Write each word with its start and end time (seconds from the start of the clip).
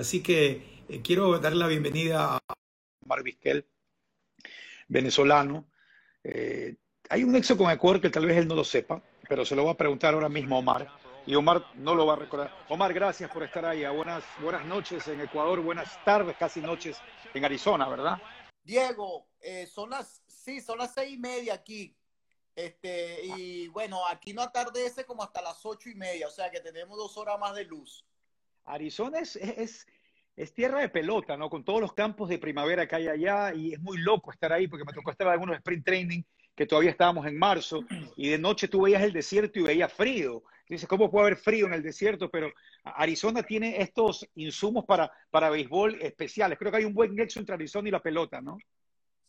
Así 0.00 0.22
que 0.22 0.84
eh, 0.88 1.02
quiero 1.02 1.38
darle 1.38 1.58
la 1.58 1.66
bienvenida 1.66 2.36
a 2.36 2.40
Omar 3.04 3.22
Vizquel, 3.22 3.68
venezolano. 4.88 5.70
Eh, 6.24 6.74
hay 7.10 7.22
un 7.22 7.32
nexo 7.32 7.54
con 7.54 7.70
Ecuador 7.70 8.00
que 8.00 8.08
tal 8.08 8.24
vez 8.24 8.38
él 8.38 8.48
no 8.48 8.54
lo 8.54 8.64
sepa, 8.64 9.02
pero 9.28 9.44
se 9.44 9.54
lo 9.54 9.64
voy 9.64 9.72
a 9.72 9.76
preguntar 9.76 10.14
ahora 10.14 10.30
mismo 10.30 10.56
a 10.56 10.60
Omar. 10.60 10.88
Y 11.26 11.34
Omar 11.34 11.66
no 11.74 11.94
lo 11.94 12.06
va 12.06 12.14
a 12.14 12.16
recordar. 12.16 12.64
Omar, 12.70 12.94
gracias 12.94 13.30
por 13.30 13.42
estar 13.42 13.62
ahí. 13.66 13.84
Buenas, 13.94 14.24
buenas 14.40 14.64
noches 14.64 15.06
en 15.08 15.20
Ecuador, 15.20 15.60
buenas 15.60 16.02
tardes, 16.02 16.34
casi 16.38 16.62
noches 16.62 16.96
en 17.34 17.44
Arizona, 17.44 17.86
¿verdad? 17.86 18.16
Diego, 18.64 19.28
eh, 19.38 19.66
son 19.66 19.90
las, 19.90 20.22
sí, 20.26 20.62
son 20.62 20.78
las 20.78 20.94
seis 20.94 21.12
y 21.12 21.18
media 21.18 21.52
aquí. 21.52 21.94
Este, 22.56 23.22
y 23.22 23.68
bueno, 23.68 24.06
aquí 24.06 24.32
no 24.32 24.40
atardece 24.40 25.04
como 25.04 25.22
hasta 25.22 25.42
las 25.42 25.64
ocho 25.66 25.90
y 25.90 25.94
media, 25.94 26.26
o 26.26 26.30
sea 26.30 26.50
que 26.50 26.60
tenemos 26.60 26.96
dos 26.96 27.18
horas 27.18 27.38
más 27.38 27.54
de 27.54 27.64
luz. 27.64 28.02
Arizona 28.64 29.18
es, 29.20 29.36
es, 29.36 29.86
es, 30.36 30.54
tierra 30.54 30.80
de 30.80 30.88
pelota, 30.88 31.36
¿no? 31.36 31.50
Con 31.50 31.64
todos 31.64 31.80
los 31.80 31.92
campos 31.92 32.28
de 32.28 32.38
primavera 32.38 32.86
que 32.86 32.96
hay 32.96 33.08
allá 33.08 33.54
y 33.54 33.74
es 33.74 33.80
muy 33.80 33.98
loco 33.98 34.32
estar 34.32 34.52
ahí 34.52 34.68
porque 34.68 34.84
me 34.84 34.92
tocó 34.92 35.10
estar 35.10 35.26
en 35.26 35.34
algunos 35.34 35.56
sprint 35.56 35.84
training 35.84 36.22
que 36.54 36.66
todavía 36.66 36.90
estábamos 36.90 37.26
en 37.26 37.38
marzo 37.38 37.80
y 38.16 38.28
de 38.28 38.38
noche 38.38 38.68
tú 38.68 38.82
veías 38.82 39.02
el 39.02 39.12
desierto 39.12 39.58
y 39.58 39.62
veías 39.62 39.92
frío. 39.92 40.42
Dices, 40.68 40.88
¿cómo 40.88 41.10
puede 41.10 41.26
haber 41.26 41.38
frío 41.38 41.66
en 41.66 41.72
el 41.72 41.82
desierto? 41.82 42.30
Pero 42.30 42.52
Arizona 42.84 43.42
tiene 43.42 43.80
estos 43.82 44.24
insumos 44.34 44.84
para, 44.84 45.10
para 45.30 45.50
béisbol 45.50 46.00
especiales. 46.00 46.58
Creo 46.58 46.70
que 46.70 46.78
hay 46.78 46.84
un 46.84 46.94
buen 46.94 47.14
nexo 47.14 47.40
entre 47.40 47.54
Arizona 47.54 47.88
y 47.88 47.92
la 47.92 48.02
pelota, 48.02 48.40
¿no? 48.40 48.58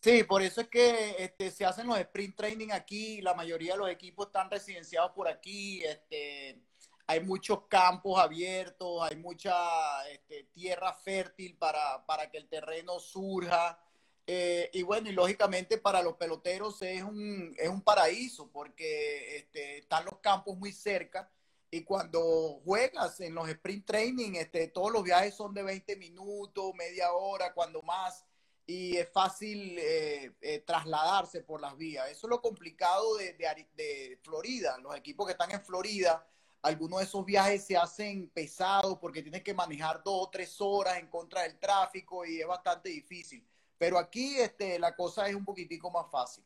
Sí, 0.01 0.23
por 0.23 0.41
eso 0.41 0.61
es 0.61 0.67
que 0.67 1.15
este, 1.19 1.51
se 1.51 1.63
hacen 1.63 1.85
los 1.85 1.97
sprint 1.99 2.35
training 2.35 2.69
aquí, 2.71 3.21
la 3.21 3.35
mayoría 3.35 3.73
de 3.73 3.79
los 3.79 3.89
equipos 3.89 4.27
están 4.27 4.49
residenciados 4.49 5.11
por 5.11 5.27
aquí, 5.27 5.83
este, 5.83 6.59
hay 7.07 7.19
muchos 7.21 7.67
campos 7.67 8.19
abiertos, 8.19 9.03
hay 9.03 9.15
mucha 9.17 10.07
este, 10.09 10.43
tierra 10.53 10.93
fértil 10.93 11.57
para, 11.57 12.05
para, 12.05 12.29
que 12.29 12.37
el 12.37 12.47
terreno 12.47 12.99
surja. 12.99 13.79
Eh, 14.27 14.69
y 14.73 14.83
bueno, 14.83 15.09
y 15.09 15.13
lógicamente 15.13 15.77
para 15.77 16.01
los 16.01 16.15
peloteros 16.15 16.81
es 16.81 17.03
un, 17.03 17.53
es 17.57 17.67
un 17.67 17.81
paraíso 17.81 18.49
porque 18.51 19.37
este, 19.37 19.79
están 19.79 20.05
los 20.05 20.19
campos 20.19 20.57
muy 20.57 20.71
cerca 20.71 21.29
y 21.73 21.83
cuando 21.83 22.61
juegas 22.65 23.19
en 23.21 23.33
los 23.33 23.47
sprint 23.47 23.85
training, 23.85 24.33
este, 24.35 24.67
todos 24.67 24.91
los 24.91 25.03
viajes 25.03 25.33
son 25.33 25.53
de 25.53 25.63
20 25.63 25.95
minutos, 25.95 26.75
media 26.75 27.13
hora, 27.13 27.53
cuando 27.53 27.81
más 27.81 28.25
y 28.67 28.97
es 28.97 29.09
fácil 29.09 29.77
eh, 29.79 30.33
eh, 30.41 30.59
trasladarse 30.59 31.41
por 31.41 31.61
las 31.61 31.77
vías. 31.77 32.09
Eso 32.09 32.27
es 32.27 32.29
lo 32.29 32.41
complicado 32.41 33.15
de, 33.15 33.33
de, 33.33 34.19
Florida. 34.21 34.77
Los 34.79 34.95
equipos 34.95 35.25
que 35.25 35.31
están 35.31 35.51
en 35.51 35.61
Florida, 35.61 36.25
algunos 36.61 36.99
de 36.99 37.05
esos 37.05 37.25
viajes 37.25 37.65
se 37.65 37.75
hacen 37.75 38.29
pesados 38.29 38.97
porque 38.99 39.21
tienes 39.21 39.43
que 39.43 39.53
manejar 39.53 40.03
dos 40.03 40.27
o 40.27 40.29
tres 40.29 40.55
horas 40.59 40.97
en 40.99 41.07
contra 41.07 41.41
del 41.43 41.57
tráfico 41.57 42.25
y 42.25 42.39
es 42.39 42.47
bastante 42.47 42.89
difícil. 42.89 43.43
Pero 43.77 43.97
aquí 43.97 44.37
este, 44.37 44.77
la 44.77 44.95
cosa 44.95 45.27
es 45.27 45.35
un 45.35 45.43
poquitico 45.43 45.89
más 45.89 46.09
fácil. 46.11 46.43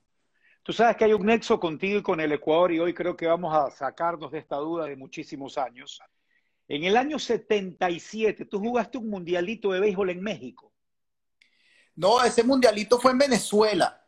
Tú 0.64 0.74
sabes 0.74 0.96
que 0.96 1.06
hay 1.06 1.14
un 1.14 1.26
nexo 1.26 1.60
contigo 1.60 2.00
y 2.00 2.04
con 2.04 2.20
el 2.20 2.32
Ecuador 2.32 2.72
y 2.72 2.80
hoy 2.80 2.94
creo 2.94 3.16
que 3.16 3.28
vamos 3.28 3.54
a 3.54 3.70
sacarnos 3.70 4.32
de 4.32 4.40
esta 4.40 4.56
duda 4.56 4.86
de 4.86 4.96
muchísimos 4.96 5.58
años. 5.58 6.00
En 6.68 6.84
el 6.86 6.98
año 6.98 7.20
77, 7.20 8.46
tú 8.46 8.60
jugaste 8.60 8.98
un 8.98 9.10
mundialito 9.10 9.72
de 9.72 9.80
béisbol 9.80 10.10
en 10.10 10.22
México. 10.22 10.72
No, 11.96 12.24
ese 12.24 12.44
mundialito 12.44 13.00
fue 13.00 13.12
en 13.12 13.20
Venezuela. 13.20 14.04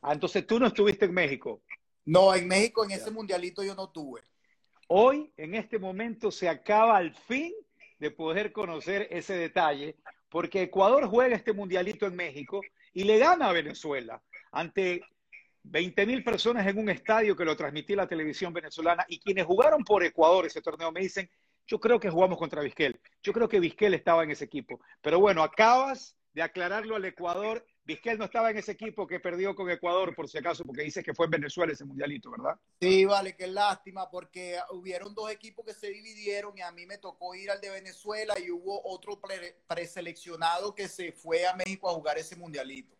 Ah, 0.00 0.12
entonces 0.12 0.46
tú 0.46 0.58
no 0.58 0.68
estuviste 0.68 1.04
en 1.04 1.12
México. 1.12 1.60
No, 2.04 2.34
en 2.34 2.48
México 2.48 2.84
en 2.84 2.92
ese 2.92 3.10
mundialito 3.10 3.62
yo 3.62 3.74
no 3.74 3.90
tuve. 3.90 4.22
Hoy, 4.88 5.30
en 5.36 5.54
este 5.54 5.78
momento, 5.78 6.30
se 6.30 6.48
acaba 6.48 6.96
al 6.96 7.14
fin 7.14 7.52
de 7.98 8.10
poder 8.10 8.52
conocer 8.52 9.06
ese 9.10 9.34
detalle, 9.34 9.96
porque 10.30 10.62
Ecuador 10.62 11.06
juega 11.06 11.36
este 11.36 11.52
mundialito 11.52 12.06
en 12.06 12.16
México 12.16 12.62
y 12.94 13.04
le 13.04 13.18
gana 13.18 13.50
a 13.50 13.52
Venezuela 13.52 14.22
ante 14.50 15.02
20 15.64 16.06
mil 16.06 16.24
personas 16.24 16.66
en 16.66 16.78
un 16.78 16.88
estadio 16.88 17.36
que 17.36 17.44
lo 17.44 17.54
transmitía 17.54 17.96
la 17.96 18.08
televisión 18.08 18.54
venezolana 18.54 19.04
y 19.08 19.18
quienes 19.18 19.44
jugaron 19.44 19.84
por 19.84 20.02
Ecuador 20.02 20.46
ese 20.46 20.62
torneo 20.62 20.90
me 20.90 21.00
dicen, 21.00 21.28
yo 21.66 21.78
creo 21.78 22.00
que 22.00 22.08
jugamos 22.08 22.38
contra 22.38 22.62
Vizquel, 22.62 22.98
yo 23.22 23.34
creo 23.34 23.46
que 23.46 23.60
Vizquel 23.60 23.92
estaba 23.92 24.24
en 24.24 24.30
ese 24.30 24.46
equipo, 24.46 24.80
pero 25.02 25.20
bueno, 25.20 25.42
acabas 25.42 26.16
de 26.32 26.42
aclararlo 26.42 26.96
al 26.96 27.04
Ecuador. 27.04 27.66
Vizquel 27.88 28.18
no 28.18 28.26
estaba 28.26 28.50
en 28.50 28.58
ese 28.58 28.72
equipo 28.72 29.06
que 29.06 29.18
perdió 29.18 29.54
con 29.54 29.70
Ecuador, 29.70 30.14
por 30.14 30.28
si 30.28 30.36
acaso, 30.36 30.62
porque 30.62 30.82
dice 30.82 31.02
que 31.02 31.14
fue 31.14 31.24
en 31.24 31.30
Venezuela 31.30 31.72
ese 31.72 31.86
mundialito, 31.86 32.30
¿verdad? 32.30 32.54
Sí, 32.82 33.06
vale, 33.06 33.34
qué 33.34 33.46
lástima, 33.46 34.10
porque 34.10 34.58
hubieron 34.72 35.14
dos 35.14 35.30
equipos 35.30 35.64
que 35.64 35.72
se 35.72 35.88
dividieron 35.88 36.52
y 36.58 36.60
a 36.60 36.70
mí 36.70 36.84
me 36.84 36.98
tocó 36.98 37.34
ir 37.34 37.50
al 37.50 37.62
de 37.62 37.70
Venezuela 37.70 38.34
y 38.38 38.50
hubo 38.50 38.82
otro 38.84 39.18
preseleccionado 39.66 40.74
que 40.74 40.86
se 40.86 41.12
fue 41.12 41.46
a 41.46 41.54
México 41.54 41.88
a 41.88 41.94
jugar 41.94 42.18
ese 42.18 42.36
mundialito. 42.36 42.97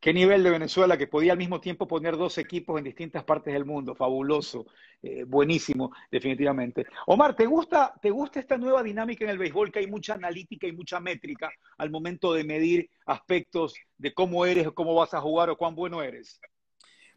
Qué 0.00 0.12
nivel 0.12 0.42
de 0.42 0.50
Venezuela 0.50 0.96
que 0.98 1.06
podía 1.06 1.32
al 1.32 1.38
mismo 1.38 1.60
tiempo 1.60 1.88
poner 1.88 2.16
dos 2.16 2.38
equipos 2.38 2.78
en 2.78 2.84
distintas 2.84 3.24
partes 3.24 3.54
del 3.54 3.64
mundo. 3.64 3.94
Fabuloso, 3.94 4.66
eh, 5.02 5.24
buenísimo, 5.24 5.90
definitivamente. 6.10 6.86
Omar, 7.06 7.34
¿te 7.34 7.46
gusta, 7.46 7.94
¿te 8.00 8.10
gusta 8.10 8.38
esta 8.38 8.58
nueva 8.58 8.82
dinámica 8.82 9.24
en 9.24 9.30
el 9.30 9.38
béisbol 9.38 9.72
que 9.72 9.80
hay 9.80 9.86
mucha 9.86 10.14
analítica 10.14 10.66
y 10.66 10.72
mucha 10.72 11.00
métrica 11.00 11.50
al 11.78 11.90
momento 11.90 12.34
de 12.34 12.44
medir 12.44 12.90
aspectos 13.06 13.74
de 13.96 14.12
cómo 14.12 14.44
eres, 14.44 14.70
cómo 14.72 14.94
vas 14.94 15.14
a 15.14 15.20
jugar 15.20 15.50
o 15.50 15.56
cuán 15.56 15.74
bueno 15.74 16.02
eres? 16.02 16.40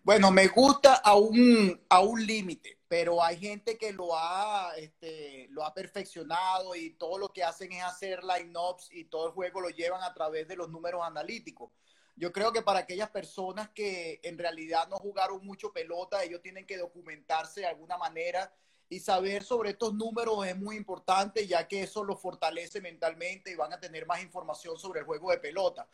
Bueno, 0.02 0.32
me 0.32 0.48
gusta 0.48 0.96
a 0.96 1.16
un, 1.16 1.80
a 1.90 2.00
un 2.00 2.26
límite, 2.26 2.80
pero 2.88 3.22
hay 3.22 3.38
gente 3.38 3.78
que 3.78 3.92
lo 3.92 4.16
ha, 4.18 4.72
este, 4.78 5.48
lo 5.50 5.66
ha 5.66 5.74
perfeccionado 5.74 6.74
y 6.74 6.92
todo 6.92 7.18
lo 7.18 7.30
que 7.30 7.44
hacen 7.44 7.74
es 7.74 7.84
hacer 7.84 8.22
line-ups 8.24 8.90
y 8.92 9.04
todo 9.04 9.28
el 9.28 9.34
juego 9.34 9.60
lo 9.60 9.70
llevan 9.70 10.02
a 10.02 10.14
través 10.14 10.48
de 10.48 10.56
los 10.56 10.70
números 10.70 11.02
analíticos 11.04 11.70
yo 12.20 12.34
creo 12.34 12.52
que 12.52 12.62
para 12.62 12.80
aquellas 12.80 13.10
personas 13.10 13.70
que 13.70 14.20
en 14.24 14.38
realidad 14.38 14.90
no 14.90 14.98
jugaron 14.98 15.46
mucho 15.46 15.72
pelota, 15.72 16.22
ellos 16.22 16.42
tienen 16.42 16.66
que 16.66 16.78
documentarse 16.78 17.62
de 17.62 17.68
alguna 17.68 17.98
manera 17.98 18.54
y 18.90 19.00
saber 19.00 19.42
sobre 19.42 19.70
estos 19.70 19.94
números 19.94 20.46
es 20.46 20.58
muy 20.58 20.76
importante, 20.76 21.48
ya 21.48 21.66
que 21.66 21.84
eso 21.84 22.04
los 22.04 22.20
fortalece 22.20 22.82
mentalmente 22.82 23.52
y 23.52 23.56
van 23.56 23.72
a 23.72 23.80
tener 23.80 24.06
más 24.06 24.22
información 24.22 24.78
sobre 24.78 25.00
el 25.00 25.06
juego 25.06 25.32
de 25.32 25.38
pelota. 25.38 25.88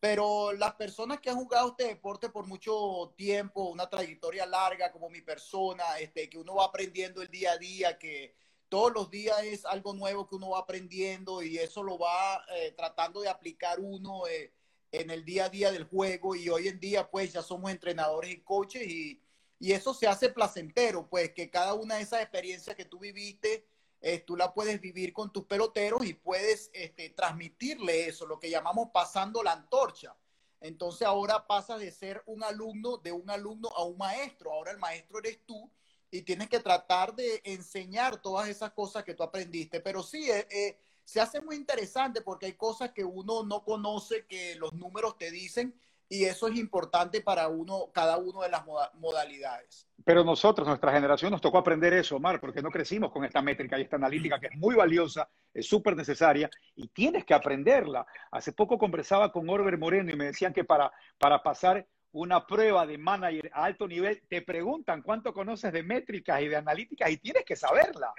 Pero 0.00 0.52
las 0.54 0.74
personas 0.76 1.20
que 1.20 1.28
han 1.28 1.36
jugado 1.36 1.68
este 1.68 1.88
deporte 1.88 2.30
por 2.30 2.46
mucho 2.46 3.12
tiempo, 3.14 3.68
una 3.68 3.90
trayectoria 3.90 4.46
larga 4.46 4.90
como 4.90 5.10
mi 5.10 5.20
persona, 5.20 5.98
este, 5.98 6.30
que 6.30 6.38
uno 6.38 6.54
va 6.54 6.64
aprendiendo 6.64 7.20
el 7.20 7.28
día 7.28 7.52
a 7.52 7.58
día, 7.58 7.98
que 7.98 8.34
todos 8.70 8.92
los 8.94 9.10
días 9.10 9.42
es 9.42 9.66
algo 9.66 9.92
nuevo 9.92 10.26
que 10.26 10.36
uno 10.36 10.50
va 10.50 10.60
aprendiendo 10.60 11.42
y 11.42 11.58
eso 11.58 11.82
lo 11.82 11.98
va 11.98 12.42
eh, 12.56 12.72
tratando 12.72 13.20
de 13.20 13.28
aplicar 13.28 13.78
uno. 13.78 14.26
Eh, 14.26 14.52
en 14.92 15.10
el 15.10 15.24
día 15.24 15.46
a 15.46 15.48
día 15.48 15.72
del 15.72 15.84
juego 15.84 16.34
y 16.34 16.48
hoy 16.48 16.68
en 16.68 16.80
día 16.80 17.10
pues 17.10 17.32
ya 17.32 17.42
somos 17.42 17.70
entrenadores 17.70 18.30
y 18.30 18.40
coaches 18.40 18.86
y, 18.86 19.20
y 19.58 19.72
eso 19.72 19.94
se 19.94 20.06
hace 20.06 20.28
placentero, 20.28 21.08
pues 21.08 21.32
que 21.32 21.50
cada 21.50 21.74
una 21.74 21.96
de 21.96 22.02
esas 22.02 22.22
experiencias 22.22 22.76
que 22.76 22.84
tú 22.84 22.98
viviste, 22.98 23.66
eh, 24.00 24.20
tú 24.20 24.36
la 24.36 24.52
puedes 24.52 24.80
vivir 24.80 25.12
con 25.12 25.32
tus 25.32 25.44
peloteros 25.44 26.04
y 26.04 26.14
puedes 26.14 26.70
este, 26.72 27.10
transmitirle 27.10 28.08
eso, 28.08 28.26
lo 28.26 28.38
que 28.38 28.50
llamamos 28.50 28.90
pasando 28.92 29.42
la 29.42 29.52
antorcha. 29.52 30.14
Entonces 30.60 31.06
ahora 31.06 31.46
pasas 31.46 31.80
de 31.80 31.90
ser 31.90 32.22
un 32.26 32.42
alumno, 32.42 32.98
de 32.98 33.12
un 33.12 33.28
alumno 33.30 33.68
a 33.76 33.84
un 33.84 33.96
maestro. 33.96 34.52
Ahora 34.52 34.72
el 34.72 34.78
maestro 34.78 35.18
eres 35.18 35.40
tú 35.44 35.70
y 36.10 36.22
tienes 36.22 36.48
que 36.48 36.60
tratar 36.60 37.14
de 37.14 37.40
enseñar 37.44 38.20
todas 38.20 38.48
esas 38.48 38.72
cosas 38.72 39.04
que 39.04 39.14
tú 39.14 39.22
aprendiste. 39.22 39.80
Pero 39.80 40.02
sí, 40.02 40.30
eh, 40.30 40.46
eh 40.50 40.78
se 41.06 41.20
hace 41.20 41.40
muy 41.40 41.54
interesante 41.54 42.20
porque 42.20 42.46
hay 42.46 42.54
cosas 42.54 42.90
que 42.90 43.04
uno 43.04 43.44
no 43.44 43.62
conoce 43.62 44.26
que 44.26 44.56
los 44.56 44.72
números 44.72 45.16
te 45.16 45.30
dicen 45.30 45.72
y 46.08 46.24
eso 46.24 46.48
es 46.48 46.56
importante 46.58 47.20
para 47.20 47.48
uno, 47.48 47.90
cada 47.92 48.16
uno 48.16 48.42
de 48.42 48.48
las 48.48 48.64
modalidades. 48.94 49.86
Pero 50.04 50.24
nosotros, 50.24 50.66
nuestra 50.66 50.92
generación, 50.92 51.30
nos 51.30 51.40
tocó 51.40 51.58
aprender 51.58 51.92
eso, 51.92 52.16
Omar, 52.16 52.40
porque 52.40 52.60
no 52.60 52.70
crecimos 52.70 53.12
con 53.12 53.24
esta 53.24 53.40
métrica 53.40 53.78
y 53.78 53.82
esta 53.82 53.96
analítica 53.96 54.38
que 54.40 54.48
es 54.48 54.56
muy 54.56 54.74
valiosa, 54.74 55.28
es 55.54 55.66
súper 55.66 55.96
necesaria 55.96 56.50
y 56.74 56.88
tienes 56.88 57.24
que 57.24 57.34
aprenderla. 57.34 58.04
Hace 58.32 58.52
poco 58.52 58.76
conversaba 58.76 59.30
con 59.30 59.48
Orber 59.48 59.78
Moreno 59.78 60.10
y 60.10 60.16
me 60.16 60.26
decían 60.26 60.52
que 60.52 60.64
para, 60.64 60.92
para 61.18 61.40
pasar 61.42 61.86
una 62.12 62.46
prueba 62.46 62.84
de 62.84 62.98
manager 62.98 63.50
a 63.54 63.64
alto 63.64 63.86
nivel, 63.86 64.22
te 64.28 64.42
preguntan 64.42 65.02
cuánto 65.02 65.32
conoces 65.32 65.72
de 65.72 65.82
métricas 65.84 66.40
y 66.40 66.48
de 66.48 66.56
analíticas 66.56 67.10
y 67.10 67.18
tienes 67.18 67.44
que 67.44 67.54
saberla. 67.54 68.12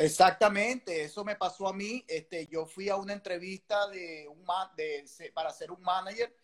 Exactamente, 0.00 1.04
eso 1.04 1.26
me 1.26 1.36
pasó 1.36 1.68
a 1.68 1.74
mí. 1.74 2.02
Este, 2.08 2.46
yo 2.46 2.64
fui 2.64 2.88
a 2.88 2.96
una 2.96 3.12
entrevista 3.12 3.86
de 3.88 4.26
un 4.28 4.46
de, 4.74 5.04
para 5.34 5.52
ser 5.52 5.70
un 5.70 5.82
manager 5.82 6.34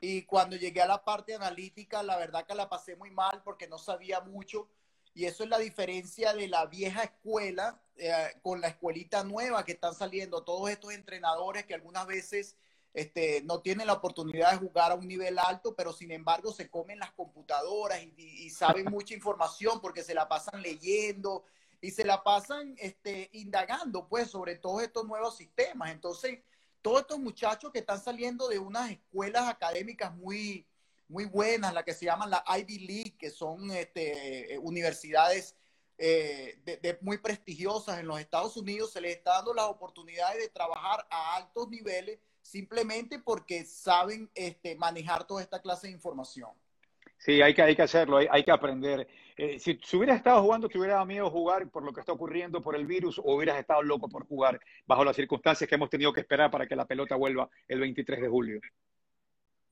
y 0.00 0.22
cuando 0.22 0.56
llegué 0.56 0.82
a 0.82 0.88
la 0.88 1.04
parte 1.04 1.32
analítica, 1.32 2.02
la 2.02 2.16
verdad 2.16 2.44
que 2.44 2.56
la 2.56 2.68
pasé 2.68 2.96
muy 2.96 3.12
mal 3.12 3.40
porque 3.44 3.68
no 3.68 3.78
sabía 3.78 4.20
mucho. 4.20 4.68
Y 5.14 5.26
eso 5.26 5.44
es 5.44 5.48
la 5.48 5.58
diferencia 5.58 6.32
de 6.32 6.48
la 6.48 6.66
vieja 6.66 7.04
escuela 7.04 7.80
eh, 7.98 8.34
con 8.42 8.60
la 8.60 8.66
escuelita 8.66 9.22
nueva 9.22 9.64
que 9.64 9.72
están 9.72 9.94
saliendo. 9.94 10.42
Todos 10.42 10.70
estos 10.70 10.92
entrenadores 10.92 11.66
que 11.66 11.74
algunas 11.74 12.08
veces 12.08 12.56
este, 12.94 13.42
no 13.42 13.60
tienen 13.60 13.86
la 13.86 13.92
oportunidad 13.92 14.50
de 14.50 14.66
jugar 14.66 14.90
a 14.90 14.96
un 14.96 15.06
nivel 15.06 15.38
alto, 15.38 15.76
pero 15.76 15.92
sin 15.92 16.10
embargo 16.10 16.52
se 16.52 16.68
comen 16.68 16.98
las 16.98 17.12
computadoras 17.12 18.02
y, 18.02 18.12
y 18.18 18.50
saben 18.50 18.86
mucha 18.90 19.14
información 19.14 19.80
porque 19.80 20.02
se 20.02 20.14
la 20.14 20.28
pasan 20.28 20.60
leyendo 20.62 21.44
y 21.84 21.90
se 21.90 22.02
la 22.02 22.22
pasan 22.22 22.74
este, 22.78 23.28
indagando 23.34 24.08
pues 24.08 24.30
sobre 24.30 24.56
todos 24.56 24.82
estos 24.82 25.06
nuevos 25.06 25.36
sistemas. 25.36 25.90
Entonces, 25.90 26.40
todos 26.80 27.02
estos 27.02 27.18
muchachos 27.18 27.70
que 27.72 27.80
están 27.80 28.02
saliendo 28.02 28.48
de 28.48 28.58
unas 28.58 28.90
escuelas 28.90 29.46
académicas 29.48 30.14
muy, 30.16 30.66
muy 31.08 31.26
buenas, 31.26 31.74
las 31.74 31.84
que 31.84 31.92
se 31.92 32.06
llaman 32.06 32.30
la 32.30 32.42
Ivy 32.58 32.78
League, 32.86 33.16
que 33.18 33.28
son 33.28 33.70
este, 33.70 34.58
universidades 34.62 35.56
eh, 35.98 36.58
muy 37.02 37.18
prestigiosas 37.18 37.98
en 37.98 38.06
los 38.06 38.18
Estados 38.18 38.56
Unidos, 38.56 38.92
se 38.92 39.02
les 39.02 39.18
está 39.18 39.32
dando 39.32 39.52
las 39.52 39.66
oportunidades 39.66 40.38
de 40.38 40.48
trabajar 40.48 41.06
a 41.10 41.36
altos 41.36 41.68
niveles 41.68 42.18
simplemente 42.40 43.18
porque 43.18 43.66
saben 43.66 44.30
este, 44.34 44.74
manejar 44.74 45.26
toda 45.26 45.42
esta 45.42 45.60
clase 45.60 45.88
de 45.88 45.92
información. 45.92 46.50
Sí, 47.18 47.40
hay 47.40 47.54
que, 47.54 47.62
hay 47.62 47.74
que 47.74 47.82
hacerlo, 47.82 48.18
hay, 48.18 48.44
que 48.44 48.50
aprender. 48.50 49.08
Eh, 49.36 49.58
si, 49.58 49.80
si, 49.82 49.96
hubieras 49.96 50.16
estado 50.16 50.42
jugando, 50.42 50.68
te 50.68 50.78
hubiera 50.78 50.94
dado 50.94 51.06
miedo 51.06 51.30
jugar 51.30 51.70
por 51.70 51.82
lo 51.82 51.92
que 51.92 52.00
está 52.00 52.12
ocurriendo 52.12 52.60
por 52.60 52.76
el 52.76 52.86
virus 52.86 53.18
o 53.18 53.34
hubieras 53.34 53.58
estado 53.58 53.82
loco 53.82 54.08
por 54.08 54.26
jugar 54.26 54.60
bajo 54.86 55.04
las 55.04 55.16
circunstancias 55.16 55.68
que 55.68 55.74
hemos 55.74 55.90
tenido 55.90 56.12
que 56.12 56.20
esperar 56.20 56.50
para 56.50 56.66
que 56.66 56.76
la 56.76 56.86
pelota 56.86 57.16
vuelva 57.16 57.48
el 57.66 57.80
23 57.80 58.20
de 58.20 58.28
julio. 58.28 58.60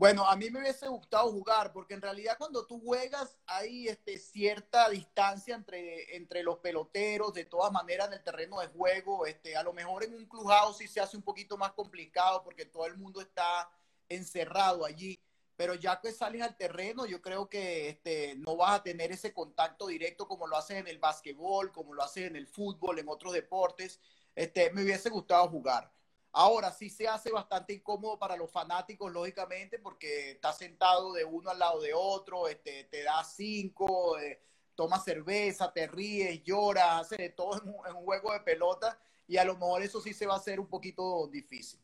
Bueno, 0.03 0.27
a 0.27 0.35
mí 0.35 0.51
me 0.51 0.59
hubiese 0.59 0.89
gustado 0.89 1.31
jugar, 1.31 1.73
porque 1.73 1.95
en 1.95 2.03
realidad 2.03 2.35
cuando 2.37 2.67
tú 2.67 2.81
juegas 2.81 3.39
hay 3.47 3.87
este, 3.87 4.19
cierta 4.19 4.89
distancia 4.89 5.55
entre, 5.55 6.17
entre 6.17 6.43
los 6.43 6.59
peloteros, 6.59 7.33
de 7.33 7.45
todas 7.45 7.71
maneras 7.71 8.09
en 8.09 8.15
el 8.15 8.25
terreno 8.25 8.59
de 8.59 8.67
juego, 8.67 9.27
este, 9.27 9.57
a 9.57 9.63
lo 9.63 9.73
mejor 9.73 10.03
en 10.03 10.15
un 10.15 10.27
clubhouse 10.27 10.79
sí 10.79 10.89
se 10.89 11.01
hace 11.01 11.17
un 11.17 11.23
poquito 11.23 11.57
más 11.57 11.71
complicado 11.75 12.43
porque 12.43 12.65
todo 12.65 12.87
el 12.87 12.97
mundo 12.97 13.21
está 13.21 13.71
encerrado 14.09 14.85
allí, 14.85 15.21
pero 15.57 15.75
ya 15.75 16.01
que 16.01 16.13
sales 16.13 16.43
al 16.43 16.57
terreno, 16.57 17.07
yo 17.07 17.21
creo 17.21 17.49
que 17.49 17.89
este, 17.89 18.35
no 18.37 18.57
vas 18.57 18.81
a 18.81 18.83
tener 18.83 19.13
ese 19.13 19.33
contacto 19.33 19.87
directo 19.87 20.27
como 20.27 20.47
lo 20.47 20.57
haces 20.57 20.79
en 20.79 20.89
el 20.89 20.99
básquetbol, 20.99 21.73
como 21.73 21.95
lo 21.95 22.03
haces 22.03 22.29
en 22.29 22.37
el 22.37 22.47
fútbol, 22.47 22.99
en 22.99 23.09
otros 23.09 23.33
deportes. 23.33 24.01
Este, 24.35 24.71
me 24.71 24.83
hubiese 24.83 25.11
gustado 25.11 25.49
jugar. 25.49 25.93
Ahora 26.35 26.73
sí 26.73 26.89
se 26.89 27.07
hace 27.07 27.31
bastante 27.31 27.75
incómodo 27.75 28.19
para 28.19 28.37
los 28.37 28.51
fanáticos, 28.51 29.13
lógicamente, 29.13 29.79
porque 29.79 30.31
está 30.31 30.53
sentado 30.53 31.13
de 31.13 31.25
uno 31.25 31.51
al 31.51 31.59
lado 31.59 31.81
de 31.83 31.93
otro, 31.95 32.49
este, 32.49 32.85
te 32.85 33.03
da 33.03 33.23
cinco, 33.23 34.19
eh, 34.19 34.41
toma 34.75 34.99
cerveza, 34.99 35.71
te 35.73 35.87
ríes, 35.87 36.43
lloras, 36.43 37.03
hace 37.03 37.17
de 37.17 37.29
todo 37.31 37.61
en 37.61 37.69
un, 37.69 38.05
juego 38.05 38.33
de 38.33 38.41
pelota 38.41 38.99
y 39.29 39.37
a 39.37 39.45
lo 39.45 39.55
mejor 39.55 39.83
eso 39.83 40.01
sí 40.01 40.15
se 40.15 40.27
va 40.27 40.35
a 40.35 40.39
hacer 40.39 40.59
un 40.59 40.69
poquito 40.69 41.29
difícil. 41.29 41.81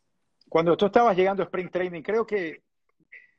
Cuando 0.49 0.75
tú 0.79 0.87
estabas 0.87 1.15
llegando 1.15 1.43
a 1.43 1.47
Spring 1.47 1.71
Training, 1.71 2.03
creo 2.03 2.27
que, 2.27 2.63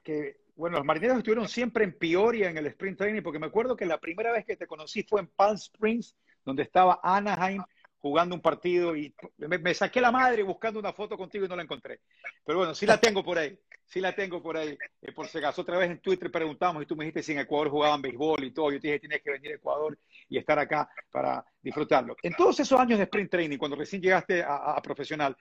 que 0.04 0.40
bueno, 0.60 0.76
los 0.76 0.86
marineros 0.86 1.18
estuvieron 1.18 1.48
siempre 1.48 1.86
en 1.86 1.98
Peoria 1.98 2.50
en 2.50 2.58
el 2.58 2.66
Spring 2.66 2.98
Training, 2.98 3.22
porque 3.22 3.40
me 3.40 3.46
acuerdo 3.46 3.78
que 3.78 3.86
la 3.86 3.98
primera 3.98 4.34
vez 4.34 4.46
que 4.46 4.58
te 4.58 4.68
conocí 4.68 5.04
fue 5.04 5.22
en 5.22 5.28
Palm 5.28 5.56
Springs, 5.56 6.18
donde 6.44 6.64
estaba 6.64 7.00
Anaheim 7.02 7.64
jugando 8.00 8.36
un 8.36 8.42
partido 8.42 8.94
y 8.96 9.14
me, 9.38 9.74
saqué 9.74 10.02
la 10.02 10.12
madre 10.12 10.44
buscando 10.44 10.78
una 10.78 10.92
foto 10.92 11.18
contigo 11.18 11.46
y 11.46 11.48
no 11.48 11.56
la 11.56 11.64
encontré. 11.64 12.02
Pero 12.46 12.60
bueno, 12.60 12.76
sí 12.76 12.86
la 12.86 13.00
tengo 13.00 13.24
por 13.24 13.38
ahí, 13.38 13.58
sí 13.86 14.02
la 14.02 14.14
tengo 14.14 14.44
por 14.44 14.58
ahí, 14.58 14.78
eh, 15.02 15.12
por 15.14 15.28
si 15.28 15.38
acaso. 15.38 15.62
Otra 15.62 15.78
vez 15.78 15.92
en 15.92 16.00
Twitter 16.00 16.30
preguntamos 16.30 16.84
y 16.84 16.86
tú 16.86 16.96
me 16.98 17.06
dijiste 17.06 17.24
si 17.24 17.32
en 17.32 17.40
Ecuador 17.40 17.70
jugaban 17.70 18.02
béisbol 18.02 18.44
y 18.44 18.52
todo. 18.52 18.70
Yo 18.72 18.82
te 18.82 18.88
dije, 18.88 19.00
tienes 19.00 19.22
que 19.22 19.32
venir 19.32 19.52
a 19.52 19.56
Ecuador 19.56 19.98
y 20.30 20.38
estar 20.38 20.60
acá 20.60 20.90
para 21.12 21.44
disfrutarlo. 21.62 22.16
En 22.24 22.34
todos 22.36 22.60
esos 22.60 22.80
años 22.80 22.98
de 23.00 23.06
sprint 23.06 23.32
training, 23.32 23.58
cuando 23.58 23.76
recién 23.76 24.02
llegaste 24.02 24.44
a, 24.44 24.80
profesional, 24.82 25.36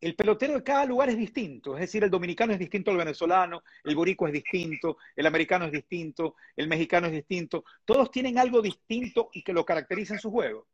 el 0.00 0.14
pelotero 0.14 0.54
de 0.54 0.62
cada 0.62 0.84
lugar 0.84 1.08
es 1.08 1.16
distinto. 1.16 1.74
Es 1.74 1.80
decir, 1.80 2.04
el 2.04 2.10
dominicano 2.10 2.52
es 2.52 2.58
distinto 2.58 2.90
al 2.90 2.98
venezolano, 2.98 3.62
el 3.82 3.96
borico 3.96 4.26
es 4.26 4.32
distinto, 4.32 4.98
el 5.16 5.26
americano 5.26 5.64
es 5.64 5.72
distinto, 5.72 6.36
el 6.56 6.68
mexicano 6.68 7.06
es 7.06 7.14
distinto. 7.14 7.64
Todos 7.84 8.10
tienen 8.10 8.38
algo 8.38 8.60
distinto 8.60 9.30
y 9.32 9.42
que 9.42 9.52
lo 9.52 9.64
caracteriza 9.64 10.14
en 10.14 10.20
su 10.20 10.30
juego. 10.30 10.66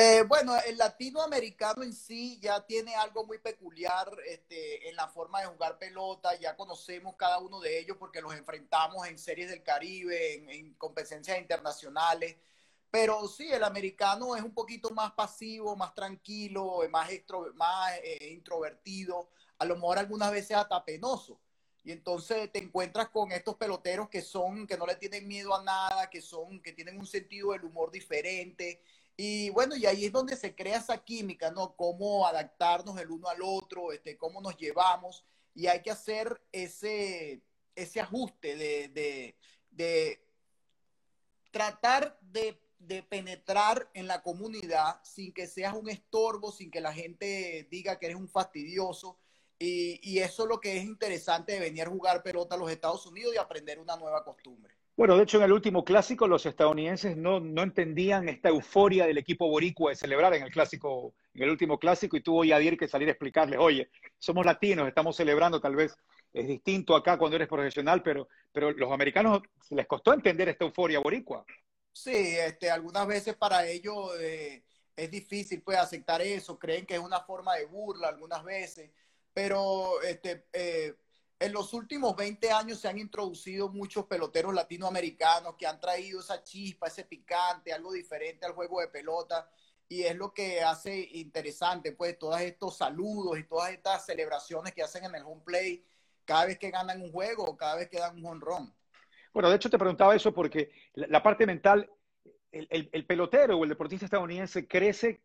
Eh, 0.00 0.22
bueno, 0.28 0.56
el 0.64 0.78
latinoamericano 0.78 1.82
en 1.82 1.92
sí 1.92 2.38
ya 2.40 2.64
tiene 2.64 2.94
algo 2.94 3.26
muy 3.26 3.38
peculiar 3.38 4.08
este, 4.26 4.88
en 4.88 4.94
la 4.94 5.08
forma 5.08 5.40
de 5.40 5.48
jugar 5.48 5.76
pelota, 5.76 6.38
ya 6.38 6.54
conocemos 6.54 7.16
cada 7.16 7.40
uno 7.40 7.58
de 7.58 7.80
ellos 7.80 7.96
porque 7.98 8.20
los 8.20 8.32
enfrentamos 8.32 9.08
en 9.08 9.18
series 9.18 9.50
del 9.50 9.64
Caribe, 9.64 10.34
en, 10.34 10.74
competencias 10.74 11.36
internacionales, 11.38 12.36
pero 12.90 13.26
sí, 13.28 13.50
el 13.50 13.64
americano 13.64 14.36
es 14.36 14.42
un 14.42 14.54
poquito 14.54 14.90
más 14.90 15.12
pasivo, 15.12 15.76
más 15.76 15.94
tranquilo, 15.94 16.80
más, 16.90 17.10
más 17.54 17.92
eh, 18.02 18.30
introvertido, 18.32 19.28
a 19.58 19.64
lo 19.64 19.74
mejor 19.74 19.98
algunas 19.98 20.30
veces 20.30 20.56
hasta 20.56 20.84
penoso. 20.84 21.38
Y 21.84 21.92
entonces 21.92 22.50
te 22.52 22.58
encuentras 22.58 23.08
con 23.08 23.32
estos 23.32 23.56
peloteros 23.56 24.08
que 24.08 24.20
son, 24.20 24.66
que 24.66 24.76
no 24.76 24.86
le 24.86 24.96
tienen 24.96 25.26
miedo 25.26 25.54
a 25.54 25.62
nada, 25.62 26.10
que 26.10 26.20
son, 26.20 26.60
que 26.60 26.72
tienen 26.72 26.98
un 26.98 27.06
sentido 27.06 27.52
del 27.52 27.64
humor 27.64 27.90
diferente, 27.90 28.82
y 29.20 29.50
bueno, 29.50 29.74
y 29.74 29.84
ahí 29.84 30.04
es 30.04 30.12
donde 30.12 30.36
se 30.36 30.54
crea 30.54 30.78
esa 30.78 30.96
química, 31.02 31.50
¿no? 31.50 31.74
Cómo 31.74 32.24
adaptarnos 32.24 32.96
el 33.00 33.10
uno 33.10 33.28
al 33.28 33.40
otro, 33.42 33.90
este, 33.90 34.16
cómo 34.16 34.40
nos 34.40 34.56
llevamos. 34.56 35.24
Y 35.56 35.66
hay 35.66 35.82
que 35.82 35.90
hacer 35.90 36.40
ese, 36.52 37.42
ese 37.74 38.00
ajuste 38.00 38.54
de, 38.54 39.34
de, 39.72 40.24
tratar 41.50 42.16
de, 42.20 42.62
de, 42.78 43.02
penetrar 43.02 43.90
en 43.94 44.06
la 44.06 44.22
comunidad 44.22 45.00
sin 45.02 45.32
que 45.32 45.46
seas 45.46 45.74
un 45.74 45.88
estorbo, 45.88 46.52
sin 46.52 46.70
que 46.70 46.80
la 46.80 46.92
gente 46.92 47.66
diga 47.70 47.98
que 47.98 48.06
eres 48.06 48.18
un 48.18 48.28
fastidioso. 48.28 49.18
Y, 49.58 50.00
y 50.02 50.20
eso 50.20 50.44
es 50.44 50.48
lo 50.48 50.60
que 50.60 50.76
es 50.76 50.84
interesante 50.84 51.52
de 51.52 51.60
venir 51.60 51.82
a 51.82 51.90
jugar 51.90 52.22
pelota 52.22 52.54
a 52.54 52.58
los 52.58 52.70
Estados 52.70 53.04
Unidos 53.06 53.34
y 53.34 53.38
aprender 53.38 53.78
una 53.80 53.96
nueva 53.96 54.24
costumbre. 54.24 54.78
Bueno, 54.98 55.16
de 55.16 55.22
hecho, 55.22 55.38
en 55.38 55.44
el 55.44 55.52
último 55.52 55.84
clásico, 55.84 56.26
los 56.26 56.44
estadounidenses 56.44 57.16
no, 57.16 57.36
entendían 57.62 58.28
esta 58.28 58.48
euforia 58.48 59.06
del 59.06 59.16
equipo 59.16 59.48
boricua 59.48 59.90
de 59.92 59.96
celebrar 59.96 60.34
en 60.34 60.42
el 60.42 60.50
clásico, 60.50 61.14
en 61.34 61.44
el 61.44 61.50
último 61.50 61.78
clásico, 61.78 62.16
y 62.16 62.20
tuvo 62.20 62.42
Yadir 62.44 62.76
que 62.76 62.88
salir 62.88 63.06
a 63.06 63.12
explicarles, 63.12 63.60
oye, 63.60 63.90
somos 64.18 64.44
latinos, 64.44 64.88
estamos 64.88 65.14
celebrando, 65.14 65.60
tal 65.60 65.76
vez 65.76 65.96
es 66.32 66.48
distinto 66.48 66.96
acá 66.96 67.16
cuando 67.16 67.36
eres 67.36 67.46
profesional, 67.46 68.02
pero, 68.02 68.28
pero 68.50 68.72
los 68.72 68.90
americanos 68.90 69.42
les 69.70 69.86
costó 69.86 70.12
entender 70.12 70.48
esta 70.48 70.64
euforia 70.64 70.98
boricua. 70.98 71.44
Sí, 72.00 72.12
este, 72.14 72.70
algunas 72.70 73.08
veces 73.08 73.34
para 73.34 73.66
ellos 73.66 74.12
eh, 74.20 74.62
es 74.94 75.10
difícil 75.10 75.62
pues 75.62 75.78
aceptar 75.78 76.22
eso, 76.22 76.56
creen 76.56 76.86
que 76.86 76.94
es 76.94 77.00
una 77.00 77.20
forma 77.22 77.56
de 77.56 77.64
burla 77.66 78.06
algunas 78.06 78.44
veces, 78.44 78.92
pero 79.34 80.00
este, 80.02 80.46
eh, 80.52 80.94
en 81.40 81.52
los 81.52 81.74
últimos 81.74 82.14
20 82.14 82.52
años 82.52 82.78
se 82.78 82.86
han 82.86 82.98
introducido 82.98 83.68
muchos 83.68 84.06
peloteros 84.06 84.54
latinoamericanos 84.54 85.56
que 85.56 85.66
han 85.66 85.80
traído 85.80 86.20
esa 86.20 86.44
chispa, 86.44 86.86
ese 86.86 87.04
picante, 87.04 87.72
algo 87.72 87.92
diferente 87.92 88.46
al 88.46 88.52
juego 88.52 88.80
de 88.80 88.88
pelota. 88.88 89.50
Y 89.88 90.02
es 90.04 90.14
lo 90.14 90.32
que 90.32 90.62
hace 90.62 91.00
interesante, 91.14 91.92
pues, 91.92 92.16
todos 92.16 92.40
estos 92.40 92.76
saludos 92.76 93.38
y 93.40 93.44
todas 93.44 93.72
estas 93.72 94.06
celebraciones 94.06 94.72
que 94.72 94.82
hacen 94.84 95.04
en 95.04 95.16
el 95.16 95.24
home 95.24 95.42
play 95.44 95.84
cada 96.24 96.44
vez 96.46 96.58
que 96.58 96.70
ganan 96.70 97.02
un 97.02 97.10
juego 97.10 97.44
o 97.44 97.56
cada 97.56 97.74
vez 97.76 97.88
que 97.88 97.98
dan 97.98 98.16
un 98.18 98.26
honrón. 98.26 98.74
Bueno, 99.32 99.50
de 99.50 99.56
hecho 99.56 99.70
te 99.70 99.78
preguntaba 99.78 100.14
eso 100.14 100.32
porque 100.32 100.70
la, 100.94 101.22
parte 101.22 101.46
mental, 101.46 101.90
el 102.52 103.06
pelotero 103.06 103.58
o 103.58 103.64
el 103.64 103.70
deportista 103.70 104.04
estadounidense 104.04 104.66
crece 104.66 105.20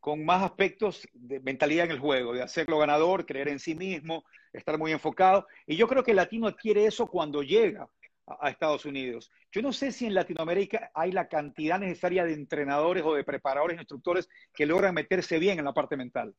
con 0.00 0.24
más 0.24 0.42
aspectos 0.42 1.06
de 1.12 1.40
mentalidad 1.40 1.86
en 1.86 1.92
el 1.92 1.98
juego, 1.98 2.32
de 2.32 2.42
hacerlo 2.42 2.78
ganador, 2.78 3.26
creer 3.26 3.48
en 3.48 3.58
sí 3.58 3.74
mismo, 3.74 4.24
estar 4.52 4.78
muy 4.78 4.92
enfocado. 4.92 5.46
Y 5.66 5.76
yo 5.76 5.88
creo 5.88 6.02
que 6.02 6.12
el 6.12 6.16
latino 6.16 6.46
adquiere 6.46 6.86
eso 6.86 7.06
cuando 7.06 7.42
llega 7.42 7.88
a, 8.26 8.50
Estados 8.50 8.84
Unidos. 8.84 9.30
Yo 9.50 9.62
no 9.62 9.72
sé 9.72 9.92
si 9.92 10.06
en 10.06 10.14
Latinoamérica 10.14 10.90
hay 10.94 11.12
la 11.12 11.28
cantidad 11.28 11.78
necesaria 11.78 12.24
de 12.24 12.34
entrenadores 12.34 13.02
o 13.04 13.14
de 13.14 13.24
preparadores, 13.24 13.78
instructores 13.78 14.28
que 14.54 14.66
logran 14.66 14.94
meterse 14.94 15.38
bien 15.38 15.58
en 15.58 15.64
la 15.64 15.74
parte 15.74 15.96
mental. 15.96 16.34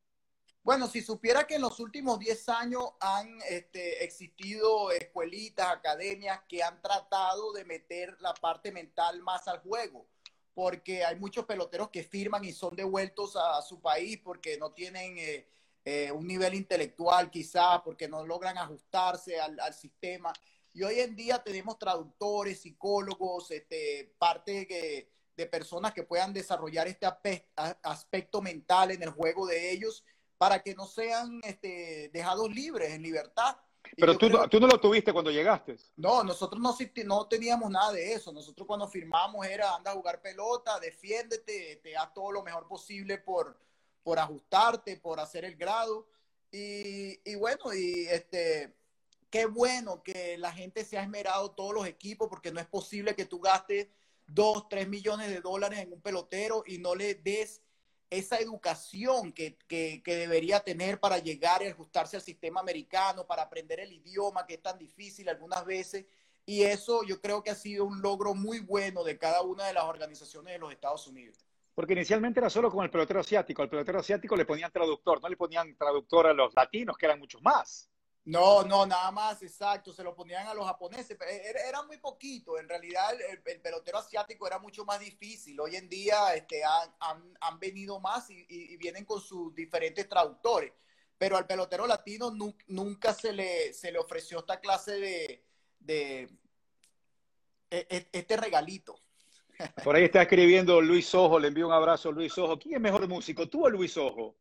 Bueno, 0.69 0.87
si 0.87 1.01
supiera 1.01 1.47
que 1.47 1.55
en 1.55 1.63
los 1.63 1.79
últimos 1.79 2.19
10 2.19 2.47
años 2.49 2.91
han 2.99 3.39
este, 3.49 4.03
existido 4.03 4.91
escuelitas, 4.91 5.67
academias 5.67 6.41
que 6.47 6.61
han 6.61 6.79
tratado 6.79 7.51
de 7.53 7.65
meter 7.65 8.15
la 8.19 8.35
parte 8.35 8.71
mental 8.71 9.19
más 9.23 9.47
al 9.47 9.61
juego 9.61 10.05
porque 10.53 11.03
hay 11.03 11.15
muchos 11.15 11.45
peloteros 11.45 11.89
que 11.89 12.03
firman 12.03 12.45
y 12.45 12.51
son 12.51 12.75
devueltos 12.75 13.35
a, 13.35 13.59
su 13.63 13.81
país 13.81 14.19
porque 14.23 14.59
no 14.59 14.71
tienen 14.71 15.17
eh, 15.17 15.47
eh, 15.85 16.11
un 16.11 16.27
nivel 16.27 16.53
intelectual 16.53 17.31
quizás, 17.31 17.81
porque 17.81 18.07
no 18.07 18.23
logran 18.23 18.59
ajustarse 18.59 19.39
al, 19.39 19.73
sistema. 19.73 20.31
Y 20.71 20.83
hoy 20.83 20.99
en 20.99 21.15
día 21.15 21.43
tenemos 21.43 21.79
traductores, 21.79 22.61
psicólogos, 22.61 23.49
este, 23.49 24.13
parte 24.19 25.07
de 25.35 25.45
personas 25.47 25.93
que 25.93 26.03
puedan 26.03 26.31
desarrollar 26.31 26.87
este 26.87 27.07
aspecto 27.55 28.39
mental 28.39 28.91
en 28.91 29.01
el 29.01 29.09
juego 29.09 29.47
de 29.47 29.71
ellos 29.71 30.03
para 30.39 30.63
que 30.63 30.73
no 30.73 30.87
sean 30.87 31.41
este, 31.43 32.09
dejados 32.13 32.49
libres, 32.49 32.91
en 32.91 33.03
libertad. 33.03 33.57
Pero 33.97 34.17
tú, 34.17 34.29
tú, 34.49 34.59
no 34.59 34.67
lo 34.67 34.79
tuviste 34.79 35.11
cuando 35.11 35.31
llegaste. 35.31 35.75
No, 35.97 36.23
nosotros 36.23 36.61
no, 36.61 36.73
no 37.05 37.27
teníamos 37.27 37.69
nada 37.69 37.91
de 37.91 38.13
eso. 38.13 38.31
Nosotros 38.31 38.65
cuando 38.65 38.87
firmamos 38.87 39.45
era 39.45 39.75
anda 39.75 39.91
a 39.91 39.95
jugar 39.95 40.21
pelota, 40.21 40.79
defiéndete, 40.79 41.81
te 41.83 41.97
haz 41.97 42.13
todo 42.13 42.31
lo 42.31 42.41
mejor 42.41 42.69
posible 42.69 43.17
por, 43.17 43.59
por 44.01 44.17
ajustarte, 44.17 44.95
por 44.95 45.19
hacer 45.19 45.43
el 45.43 45.57
grado. 45.57 46.07
Y, 46.51 47.19
y 47.29 47.35
bueno, 47.35 47.73
y 47.73 48.07
este, 48.09 48.73
qué 49.29 49.45
bueno 49.45 50.03
que 50.03 50.37
la 50.37 50.53
gente 50.53 50.85
se 50.85 50.97
ha 50.97 51.03
esmerado, 51.03 51.51
todos 51.51 51.73
los 51.73 51.85
equipos, 51.85 52.29
porque 52.29 52.53
no 52.53 52.61
es 52.61 52.67
posible 52.67 53.13
que 53.13 53.25
tú 53.25 53.41
gastes 53.41 53.87
dos, 54.25 54.69
tres 54.69 54.87
millones 54.87 55.27
de 55.27 55.41
dólares 55.41 55.79
en 55.79 55.91
un 55.91 55.99
pelotero 55.99 56.63
y 56.65 56.77
no 56.77 56.95
le 56.95 57.15
des 57.15 57.61
esa 58.09 58.37
educación 58.37 59.31
que, 59.31 59.57
que, 59.67 60.01
debería 60.05 60.61
tener 60.61 60.99
para 60.99 61.19
llegar 61.19 61.61
y 61.61 61.67
ajustarse 61.67 62.15
al 62.17 62.23
sistema 62.23 62.59
americano, 62.59 63.27
para 63.27 63.43
aprender 63.43 63.79
el 63.79 63.91
idioma 63.91 64.45
que 64.45 64.55
es 64.55 64.61
tan 64.61 64.77
difícil 64.77 65.29
algunas 65.29 65.65
veces. 65.65 66.05
Y 66.45 66.63
eso 66.63 67.03
yo 67.03 67.21
creo 67.21 67.43
que 67.43 67.51
ha 67.51 67.55
sido 67.55 67.85
un 67.85 68.01
logro 68.01 68.33
muy 68.33 68.59
bueno 68.59 69.03
de 69.03 69.17
cada 69.17 69.43
una 69.43 69.67
de 69.67 69.73
las 69.73 69.83
organizaciones 69.83 70.53
de 70.53 70.59
los 70.59 70.71
Estados 70.71 71.05
Unidos. 71.07 71.45
Porque 71.75 71.93
inicialmente 71.93 72.39
era 72.39 72.49
solo 72.49 72.71
con 72.71 72.83
el 72.83 72.89
pelotero 72.89 73.19
asiático. 73.19 73.61
Al 73.61 73.69
pelotero 73.69 73.99
asiático 73.99 74.35
le 74.35 74.45
ponían 74.45 74.71
traductor, 74.71 75.21
no 75.21 75.29
le 75.29 75.37
ponían 75.37 75.77
traductor 75.77 76.27
a 76.27 76.33
los 76.33 76.53
latinos, 76.55 76.97
que 76.97 77.05
eran 77.05 77.19
muchos 77.19 77.41
más. 77.41 77.89
No, 78.29 78.63
no, 78.63 78.85
nada 78.85 79.11
más, 79.11 79.41
exacto. 79.41 79.91
Se 79.91 80.03
lo 80.03 80.13
ponían 80.13 80.45
a 80.45 80.53
los 80.53 80.63
japoneses. 80.63 81.17
Era, 81.19 81.67
era 81.67 81.81
muy 81.81 81.97
poquito. 81.97 82.59
En 82.59 82.69
realidad, 82.69 83.11
el, 83.13 83.41
el, 83.43 83.59
pelotero 83.59 83.97
asiático 83.97 84.45
era 84.45 84.59
mucho 84.59 84.85
más 84.85 84.99
difícil. 84.99 85.59
Hoy 85.59 85.75
en 85.75 85.89
día 85.89 86.35
este, 86.35 86.63
han, 86.63 86.93
han, 86.99 87.37
han 87.41 87.59
venido 87.59 87.99
más 87.99 88.29
y, 88.29 88.77
vienen 88.77 89.03
con 89.03 89.19
sus 89.19 89.55
diferentes 89.55 90.07
traductores. 90.07 90.71
Pero 91.17 91.37
al 91.37 91.47
pelotero 91.47 91.87
latino 91.87 92.29
nu 92.29 92.55
nunca 92.67 93.15
se 93.15 93.33
le, 93.33 93.73
se 93.73 93.91
le 93.91 93.97
ofreció 93.97 94.39
esta 94.39 94.59
clase 94.59 94.99
de, 94.99 95.43
de 95.79 96.29
e, 97.71 97.87
e, 97.89 98.09
este 98.11 98.37
regalito. 98.37 99.01
Por 99.83 99.95
ahí 99.95 100.03
está 100.03 100.21
escribiendo 100.21 100.79
Luis 100.81 101.15
Ojo. 101.15 101.39
Le 101.39 101.47
envío 101.47 101.65
un 101.65 101.73
abrazo 101.73 102.11
Luis 102.11 102.37
Ojo. 102.37 102.59
¿Quién 102.59 102.75
es 102.75 102.81
mejor 102.81 103.07
músico, 103.07 103.49
tú 103.49 103.65
o 103.65 103.69
Luis 103.69 103.97
Ojo? 103.97 104.37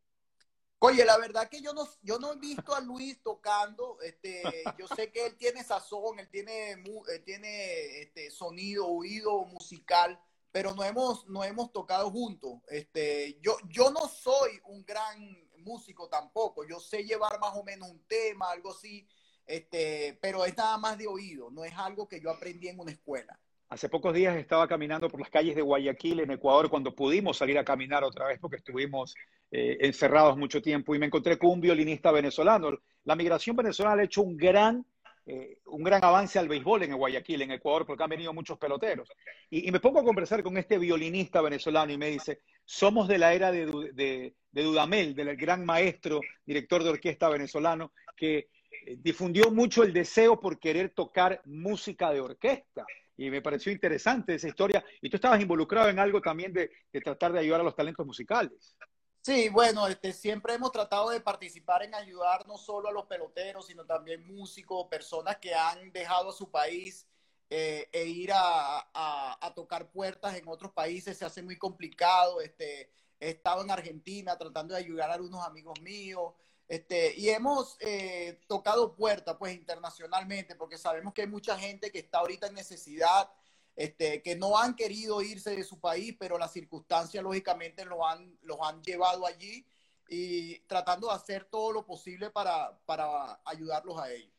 Oye, 0.81 1.03
la 1.03 1.17
verdad 1.17 1.49
que 1.49 1.61
yo 1.61 1.73
no, 1.73 1.85
yo 2.01 2.19
no 2.19 2.31
he 2.31 2.37
visto 2.37 2.73
a 2.73 2.79
Luis 2.79 3.21
tocando, 3.21 3.99
este, 4.01 4.41
yo 4.77 4.87
sé 4.87 5.11
que 5.11 5.25
él 5.25 5.35
tiene 5.35 5.61
sazón, 5.61 6.19
él 6.19 6.29
tiene, 6.29 6.71
él 6.71 7.23
tiene 7.25 8.01
este, 8.01 8.31
sonido, 8.31 8.87
oído 8.87 9.43
musical, 9.45 10.17
pero 10.53 10.73
no 10.73 10.85
hemos, 10.85 11.27
no 11.27 11.43
hemos 11.43 11.73
tocado 11.73 12.09
juntos. 12.09 12.61
Este, 12.69 13.37
yo, 13.41 13.57
yo 13.67 13.91
no 13.91 14.07
soy 14.07 14.61
un 14.67 14.85
gran 14.85 15.19
músico 15.57 16.07
tampoco, 16.07 16.65
yo 16.65 16.79
sé 16.79 17.03
llevar 17.03 17.37
más 17.41 17.57
o 17.57 17.63
menos 17.63 17.89
un 17.89 18.01
tema, 18.07 18.49
algo 18.49 18.71
así, 18.71 19.05
este, 19.45 20.17
pero 20.21 20.45
es 20.45 20.55
nada 20.55 20.77
más 20.77 20.97
de 20.97 21.07
oído, 21.07 21.51
no 21.51 21.65
es 21.65 21.73
algo 21.75 22.07
que 22.07 22.21
yo 22.21 22.31
aprendí 22.31 22.69
en 22.69 22.79
una 22.79 22.93
escuela. 22.93 23.37
Hace 23.69 23.87
pocos 23.87 24.15
días 24.15 24.35
estaba 24.35 24.67
caminando 24.67 25.07
por 25.09 25.19
las 25.19 25.29
calles 25.29 25.55
de 25.55 25.61
Guayaquil, 25.61 26.21
en 26.21 26.31
Ecuador, 26.31 26.71
cuando 26.71 26.95
pudimos 26.95 27.37
salir 27.37 27.55
a 27.59 27.63
caminar 27.63 28.03
otra 28.03 28.25
vez 28.25 28.39
porque 28.39 28.57
estuvimos 28.57 29.13
eh, 29.51 29.77
encerrados 29.81 30.35
mucho 30.37 30.59
tiempo 30.59 30.95
y 30.95 30.99
me 30.99 31.05
encontré 31.05 31.37
con 31.37 31.51
un 31.51 31.61
violinista 31.61 32.11
venezolano. 32.11 32.79
La 33.03 33.15
migración 33.15 33.55
venezolana 33.55 34.01
ha 34.01 34.05
hecho 34.05 34.23
un 34.23 34.35
gran, 34.37 34.83
eh, 35.27 35.59
un 35.67 35.83
gran 35.83 36.03
avance 36.03 36.39
al 36.39 36.47
béisbol 36.47 36.81
en 36.81 36.97
Guayaquil, 36.97 37.43
en 37.43 37.51
Ecuador, 37.51 37.85
porque 37.85 38.03
han 38.03 38.09
venido 38.09 38.33
muchos 38.33 38.57
peloteros. 38.57 39.07
Y, 39.51 39.71
me 39.71 39.79
pongo 39.79 39.99
a 39.99 40.03
conversar 40.03 40.41
con 40.41 40.57
este 40.57 40.79
violinista 40.79 41.39
venezolano 41.39 41.93
y 41.93 41.97
me 41.99 42.09
dice, 42.09 42.41
somos 42.65 43.07
de 43.07 43.19
la 43.19 43.35
era 43.35 43.51
de, 43.51 43.67
de, 43.93 44.33
de 44.51 44.63
Dudamel, 44.63 45.13
del 45.13 45.37
gran 45.37 45.63
maestro, 45.63 46.21
director 46.43 46.83
de 46.83 46.89
orquesta 46.89 47.29
venezolano, 47.29 47.91
que 48.17 48.49
eh, 48.87 48.97
difundió 48.97 49.51
mucho 49.51 49.83
el 49.83 49.93
deseo 49.93 50.39
por 50.39 50.59
querer 50.59 50.89
tocar 50.89 51.43
música 51.45 52.11
de 52.11 52.21
orquesta 52.21 52.83
y 53.19 53.29
me 53.29 53.41
pareció 53.41 53.69
interesante 53.69 54.35
esa 54.35 54.47
historia. 54.47 54.83
Y 55.01 55.09
tú 55.09 55.17
estabas 55.17 55.41
involucrado 55.41 55.89
en 55.89 55.99
algo 55.99 56.21
también 56.21 56.53
de, 56.53 56.71
de, 56.91 57.01
tratar 57.01 57.33
de 57.33 57.39
ayudar 57.39 57.59
a 57.59 57.65
los 57.65 57.75
talentos 57.75 58.05
musicales. 58.05 58.77
Sí, 59.21 59.49
bueno, 59.49 59.87
este, 59.87 60.13
siempre 60.13 60.53
hemos 60.53 60.71
tratado 60.71 61.09
de 61.09 61.19
participar 61.19 61.83
en 61.83 61.93
ayudar 61.93 62.47
no 62.47 62.57
solo 62.57 62.87
a 62.87 62.93
los 62.93 63.07
peloteros, 63.07 63.67
sino 63.67 63.85
también 63.85 64.25
músicos, 64.25 64.87
personas 64.87 65.35
que 65.35 65.53
han 65.53 65.91
dejado 65.91 66.29
a 66.29 66.33
su 66.33 66.49
país 66.49 67.09
eh, 67.49 67.89
e 67.91 68.05
ir 68.05 68.31
a, 68.31 68.87
a, 68.93 69.45
a, 69.45 69.53
tocar 69.53 69.91
puertas 69.91 70.35
en 70.35 70.47
otros 70.47 70.71
países 70.71 71.17
se 71.17 71.25
hace 71.25 71.43
muy 71.43 71.57
complicado. 71.57 72.39
Este, 72.39 72.89
he 73.19 73.31
estado 73.31 73.63
en 73.63 73.71
Argentina 73.71 74.37
tratando 74.37 74.75
de 74.75 74.79
ayudar 74.79 75.09
a 75.09 75.15
algunos 75.15 75.45
amigos 75.45 75.77
míos. 75.81 76.35
Este, 76.69 77.15
y 77.17 77.29
hemos 77.29 77.77
eh, 77.79 78.39
tocado 78.47 78.93
puertas 78.93 79.35
pues 79.39 79.55
internacionalmente 79.55 80.55
porque 80.55 80.77
sabemos 80.77 81.15
que 81.15 81.23
hay 81.23 81.27
mucha 81.27 81.57
gente 81.57 81.91
que 81.91 81.97
está 81.97 82.19
ahorita 82.19 82.45
en 82.45 82.53
necesidad, 82.53 83.27
este, 83.75 84.21
que 84.21 84.35
no 84.35 84.55
han 84.55 84.75
querido 84.75 85.19
irse 85.23 85.55
de 85.55 85.63
su 85.63 85.79
país, 85.79 86.15
pero 86.19 86.37
las 86.37 86.53
circunstancias 86.53 87.23
lógicamente 87.23 87.85
lo 87.85 88.07
han, 88.07 88.37
los 88.43 88.59
han 88.61 88.83
llevado 88.83 89.25
allí 89.25 89.65
y 90.09 90.59
tratando 90.67 91.07
de 91.07 91.13
hacer 91.15 91.45
todo 91.45 91.71
lo 91.71 91.87
posible 91.87 92.29
para, 92.29 92.77
para 92.85 93.41
ayudarlos 93.45 93.97
a 93.97 94.11
ellos. 94.11 94.31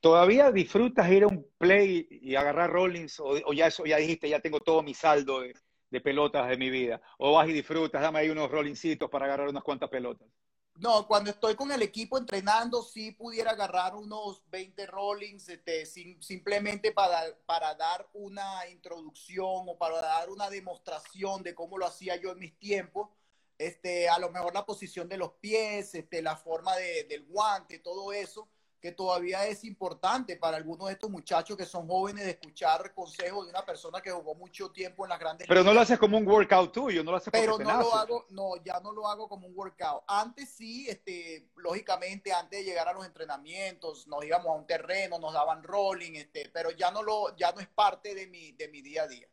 ¿Todavía 0.00 0.52
disfrutas 0.52 1.10
ir 1.10 1.24
a 1.24 1.26
un 1.26 1.44
play 1.58 2.06
y 2.08 2.36
agarrar 2.36 2.70
rollings 2.70 3.18
o, 3.18 3.30
o 3.46 3.52
ya 3.52 3.66
eso 3.66 3.84
ya 3.84 3.96
dijiste, 3.96 4.28
ya 4.28 4.38
tengo 4.38 4.60
todo 4.60 4.80
mi 4.84 4.94
saldo 4.94 5.40
de, 5.40 5.54
de 5.90 6.00
pelotas 6.00 6.48
de 6.48 6.56
mi 6.56 6.70
vida? 6.70 7.02
¿O 7.18 7.32
vas 7.32 7.48
y 7.48 7.52
disfrutas, 7.52 8.00
dame 8.00 8.20
ahí 8.20 8.30
unos 8.30 8.48
rollincitos 8.48 9.10
para 9.10 9.24
agarrar 9.24 9.48
unas 9.48 9.64
cuantas 9.64 9.90
pelotas? 9.90 10.28
No, 10.74 11.06
cuando 11.06 11.30
estoy 11.30 11.54
con 11.54 11.70
el 11.70 11.82
equipo 11.82 12.18
entrenando, 12.18 12.82
sí 12.82 13.12
pudiera 13.12 13.52
agarrar 13.52 13.94
unos 13.94 14.42
20 14.50 14.86
rollings, 14.86 15.48
este, 15.48 15.86
simplemente 15.86 16.92
para, 16.92 17.36
para 17.46 17.74
dar 17.74 18.08
una 18.14 18.66
introducción 18.68 19.68
o 19.68 19.76
para 19.78 20.00
dar 20.00 20.30
una 20.30 20.50
demostración 20.50 21.42
de 21.42 21.54
cómo 21.54 21.78
lo 21.78 21.86
hacía 21.86 22.16
yo 22.16 22.32
en 22.32 22.38
mis 22.38 22.58
tiempos. 22.58 23.10
Este, 23.58 24.08
a 24.08 24.18
lo 24.18 24.30
mejor 24.30 24.54
la 24.54 24.66
posición 24.66 25.08
de 25.08 25.18
los 25.18 25.34
pies, 25.34 25.94
este, 25.94 26.22
la 26.22 26.36
forma 26.36 26.74
de, 26.76 27.04
del 27.04 27.26
guante, 27.26 27.78
todo 27.78 28.12
eso 28.12 28.48
que 28.82 28.90
todavía 28.90 29.46
es 29.46 29.62
importante 29.62 30.36
para 30.36 30.56
algunos 30.56 30.88
de 30.88 30.94
estos 30.94 31.08
muchachos 31.08 31.56
que 31.56 31.64
son 31.64 31.86
jóvenes 31.86 32.24
de 32.24 32.32
escuchar 32.32 32.92
consejos 32.92 33.46
de 33.46 33.50
una 33.50 33.64
persona 33.64 34.00
que 34.00 34.10
jugó 34.10 34.34
mucho 34.34 34.72
tiempo 34.72 35.04
en 35.04 35.10
las 35.10 35.20
grandes 35.20 35.46
Pero 35.46 35.62
no 35.62 35.72
lo 35.72 35.80
haces 35.80 36.00
como 36.00 36.18
un 36.18 36.26
workout 36.26 36.72
tuyo, 36.72 37.04
no 37.04 37.12
lo 37.12 37.18
haces 37.18 37.30
Pero 37.30 37.56
no 37.58 37.78
lo 37.78 37.94
hago, 37.94 38.26
no, 38.30 38.56
ya 38.64 38.80
no 38.80 38.90
lo 38.90 39.06
hago 39.06 39.28
como 39.28 39.46
un 39.46 39.56
workout. 39.56 40.02
Antes 40.08 40.48
sí, 40.48 40.88
este, 40.88 41.46
lógicamente, 41.54 42.32
antes 42.32 42.58
de 42.58 42.64
llegar 42.64 42.88
a 42.88 42.92
los 42.92 43.06
entrenamientos, 43.06 44.08
nos 44.08 44.24
íbamos 44.24 44.48
a 44.48 44.58
un 44.58 44.66
terreno, 44.66 45.20
nos 45.20 45.32
daban 45.32 45.62
rolling, 45.62 46.14
este, 46.16 46.50
pero 46.52 46.72
ya 46.72 46.90
no 46.90 47.04
lo, 47.04 47.36
ya 47.36 47.52
no 47.52 47.60
es 47.60 47.68
parte 47.68 48.16
de 48.16 48.26
mi, 48.26 48.50
de 48.50 48.66
mi 48.66 48.82
día 48.82 49.04
a 49.04 49.06
día. 49.06 49.28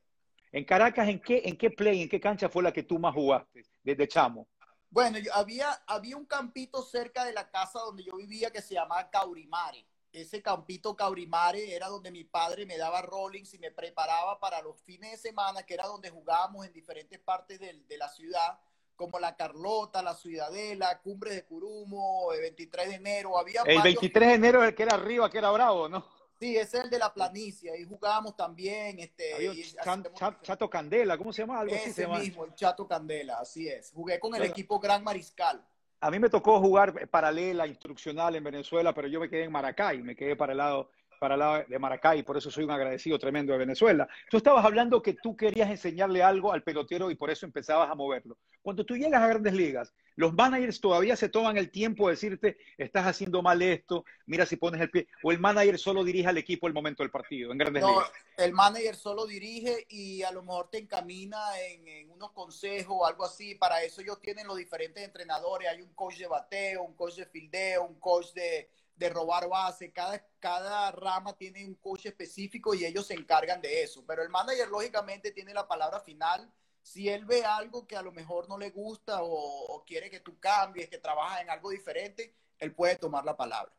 En 0.51 0.63
Caracas, 0.63 1.09
¿en 1.09 1.19
qué, 1.19 1.41
en 1.43 1.57
qué 1.57 1.71
play, 1.71 2.03
en 2.03 2.09
qué 2.09 2.19
cancha 2.19 2.49
fue 2.49 2.61
la 2.61 2.71
que 2.71 2.83
tú 2.83 2.99
más 2.99 3.15
jugaste 3.15 3.65
desde 3.83 4.07
chamo? 4.07 4.47
Bueno, 4.91 5.19
yo, 5.19 5.33
había, 5.35 5.71
había 5.85 6.17
un 6.17 6.25
campito 6.25 6.81
cerca 6.81 7.23
de 7.23 7.33
la 7.33 7.49
casa 7.49 7.79
donde 7.79 8.03
yo 8.03 8.15
vivía 8.15 8.51
que 8.51 8.61
se 8.61 8.73
llamaba 8.73 9.09
Caurimare. 9.09 9.85
Ese 10.11 10.41
campito 10.41 10.95
Caurimare 10.95 11.75
era 11.75 11.87
donde 11.87 12.09
mi 12.09 12.23
padre 12.23 12.65
me 12.65 12.77
daba 12.77 13.03
rollings 13.03 13.53
y 13.53 13.59
me 13.59 13.71
preparaba 13.71 14.39
para 14.39 14.61
los 14.61 14.81
fines 14.81 15.11
de 15.11 15.17
semana, 15.17 15.63
que 15.63 15.75
era 15.75 15.85
donde 15.85 16.09
jugábamos 16.09 16.65
en 16.65 16.73
diferentes 16.73 17.19
partes 17.19 17.59
de, 17.59 17.73
de 17.87 17.97
la 17.97 18.09
ciudad, 18.09 18.59
como 18.95 19.19
la 19.19 19.35
Carlota, 19.35 20.01
la 20.01 20.15
Ciudadela, 20.15 20.99
Cumbres 21.01 21.35
de 21.35 21.45
Curumo, 21.45 22.33
el 22.33 22.41
23 22.41 22.89
de 22.89 22.95
enero. 22.95 23.37
Había 23.37 23.61
el 23.61 23.81
23 23.83 24.27
de 24.27 24.33
enero 24.33 24.63
el 24.63 24.73
que 24.73 24.83
era 24.83 24.95
arriba, 24.95 25.29
que 25.29 25.37
era 25.37 25.51
bravo, 25.51 25.87
¿no? 25.87 26.18
Sí, 26.39 26.55
es 26.55 26.73
el 26.73 26.89
de 26.89 26.97
la 26.97 27.13
planicie, 27.13 27.69
ahí 27.69 27.83
jugábamos 27.83 28.35
también. 28.37 28.97
Este, 28.99 29.43
y 29.43 29.61
Chan, 29.83 30.07
Chat, 30.13 30.41
Chato 30.41 30.69
Candela, 30.69 31.17
¿cómo 31.17 31.33
se 31.33 31.41
llama? 31.41 31.59
Algo 31.59 31.75
ese 31.75 31.85
así 31.85 31.93
se 31.93 32.01
llama. 32.03 32.19
mismo, 32.19 32.45
el 32.45 32.55
Chato 32.55 32.87
Candela, 32.87 33.39
así 33.39 33.67
es. 33.67 33.91
Jugué 33.93 34.19
con 34.21 34.33
el 34.35 34.43
equipo 34.43 34.79
Gran 34.79 35.03
Mariscal. 35.03 35.61
A 35.99 36.09
mí 36.09 36.17
me 36.17 36.29
tocó 36.29 36.61
jugar 36.61 37.09
paralela, 37.09 37.67
instruccional 37.67 38.37
en 38.37 38.43
Venezuela, 38.45 38.93
pero 38.93 39.09
yo 39.09 39.19
me 39.19 39.29
quedé 39.29 39.43
en 39.43 39.51
Maracay, 39.51 40.01
me 40.01 40.15
quedé 40.15 40.37
para 40.37 40.53
el 40.53 40.59
lado, 40.59 40.91
para 41.19 41.35
el 41.35 41.39
lado 41.41 41.65
de 41.67 41.77
Maracay, 41.77 42.23
por 42.23 42.37
eso 42.37 42.49
soy 42.49 42.63
un 42.63 42.71
agradecido 42.71 43.19
tremendo 43.19 43.51
de 43.51 43.59
Venezuela. 43.59 44.07
Tú 44.29 44.37
estabas 44.37 44.63
hablando 44.63 45.01
que 45.01 45.15
tú 45.21 45.35
querías 45.35 45.69
enseñarle 45.69 46.23
algo 46.23 46.53
al 46.53 46.63
pelotero 46.63 47.11
y 47.11 47.15
por 47.15 47.29
eso 47.29 47.45
empezabas 47.45 47.91
a 47.91 47.95
moverlo. 47.95 48.37
Cuando 48.61 48.85
tú 48.85 48.95
llegas 48.95 49.21
a 49.21 49.27
grandes 49.27 49.53
ligas, 49.53 49.93
los 50.19 50.33
managers 50.33 50.81
todavía 50.81 51.15
se 51.15 51.29
toman 51.29 51.55
el 51.55 51.71
tiempo 51.71 52.07
de 52.07 52.15
decirte, 52.15 52.57
estás 52.77 53.07
haciendo 53.07 53.41
mal 53.41 53.61
esto, 53.61 54.03
mira 54.25 54.45
si 54.45 54.57
pones 54.57 54.81
el 54.81 54.91
pie, 54.91 55.07
o 55.23 55.31
el 55.31 55.39
manager 55.39 55.79
solo 55.79 56.03
dirige 56.03 56.27
al 56.27 56.37
equipo 56.37 56.67
el 56.67 56.73
momento 56.73 57.03
del 57.03 57.09
partido, 57.09 57.53
en 57.53 57.57
grandes 57.57 57.83
no, 57.83 57.91
ligas. 57.91 58.11
El 58.35 58.51
manager 58.51 58.97
solo 58.97 59.25
dirige 59.25 59.85
y 59.87 60.23
a 60.23 60.31
lo 60.31 60.43
mejor 60.43 60.69
te 60.69 60.77
encamina 60.77 61.39
en, 61.61 61.87
en, 61.87 62.11
unos 62.11 62.33
consejos 62.33 62.97
o 62.99 63.05
algo 63.05 63.23
así. 63.23 63.55
Para 63.55 63.81
eso 63.81 64.01
ellos 64.01 64.19
tienen 64.19 64.45
los 64.45 64.57
diferentes 64.57 65.01
entrenadores. 65.05 65.69
Hay 65.69 65.81
un 65.81 65.93
coach 65.93 66.17
de 66.17 66.27
bateo, 66.27 66.83
un 66.83 66.95
coach 66.95 67.15
de 67.15 67.25
fildeo, 67.25 67.85
un 67.85 67.97
coach 67.99 68.33
de, 68.33 68.69
de 68.97 69.09
robar 69.09 69.47
base. 69.47 69.93
Cada, 69.93 70.21
cada 70.39 70.91
rama 70.91 71.31
tiene 71.37 71.65
un 71.65 71.75
coach 71.75 72.07
específico 72.07 72.75
y 72.75 72.83
ellos 72.83 73.07
se 73.07 73.13
encargan 73.13 73.61
de 73.61 73.83
eso. 73.83 74.03
Pero 74.05 74.21
el 74.21 74.29
manager 74.29 74.67
lógicamente 74.67 75.31
tiene 75.31 75.53
la 75.53 75.65
palabra 75.65 76.01
final 76.01 76.51
si 76.81 77.09
él 77.09 77.25
ve 77.25 77.45
algo 77.45 77.87
que 77.87 77.95
a 77.95 78.01
lo 78.01 78.11
mejor 78.11 78.47
no 78.49 78.57
le 78.57 78.69
gusta 78.71 79.23
o, 79.23 79.75
o, 79.75 79.83
quiere 79.85 80.09
que 80.09 80.19
tú 80.19 80.39
cambies, 80.39 80.89
que 80.89 80.97
trabajas 80.97 81.41
en 81.41 81.49
algo 81.49 81.69
diferente, 81.69 82.33
él 82.57 82.73
puede 82.73 82.95
tomar 82.95 83.25
la 83.25 83.37
palabra. 83.37 83.71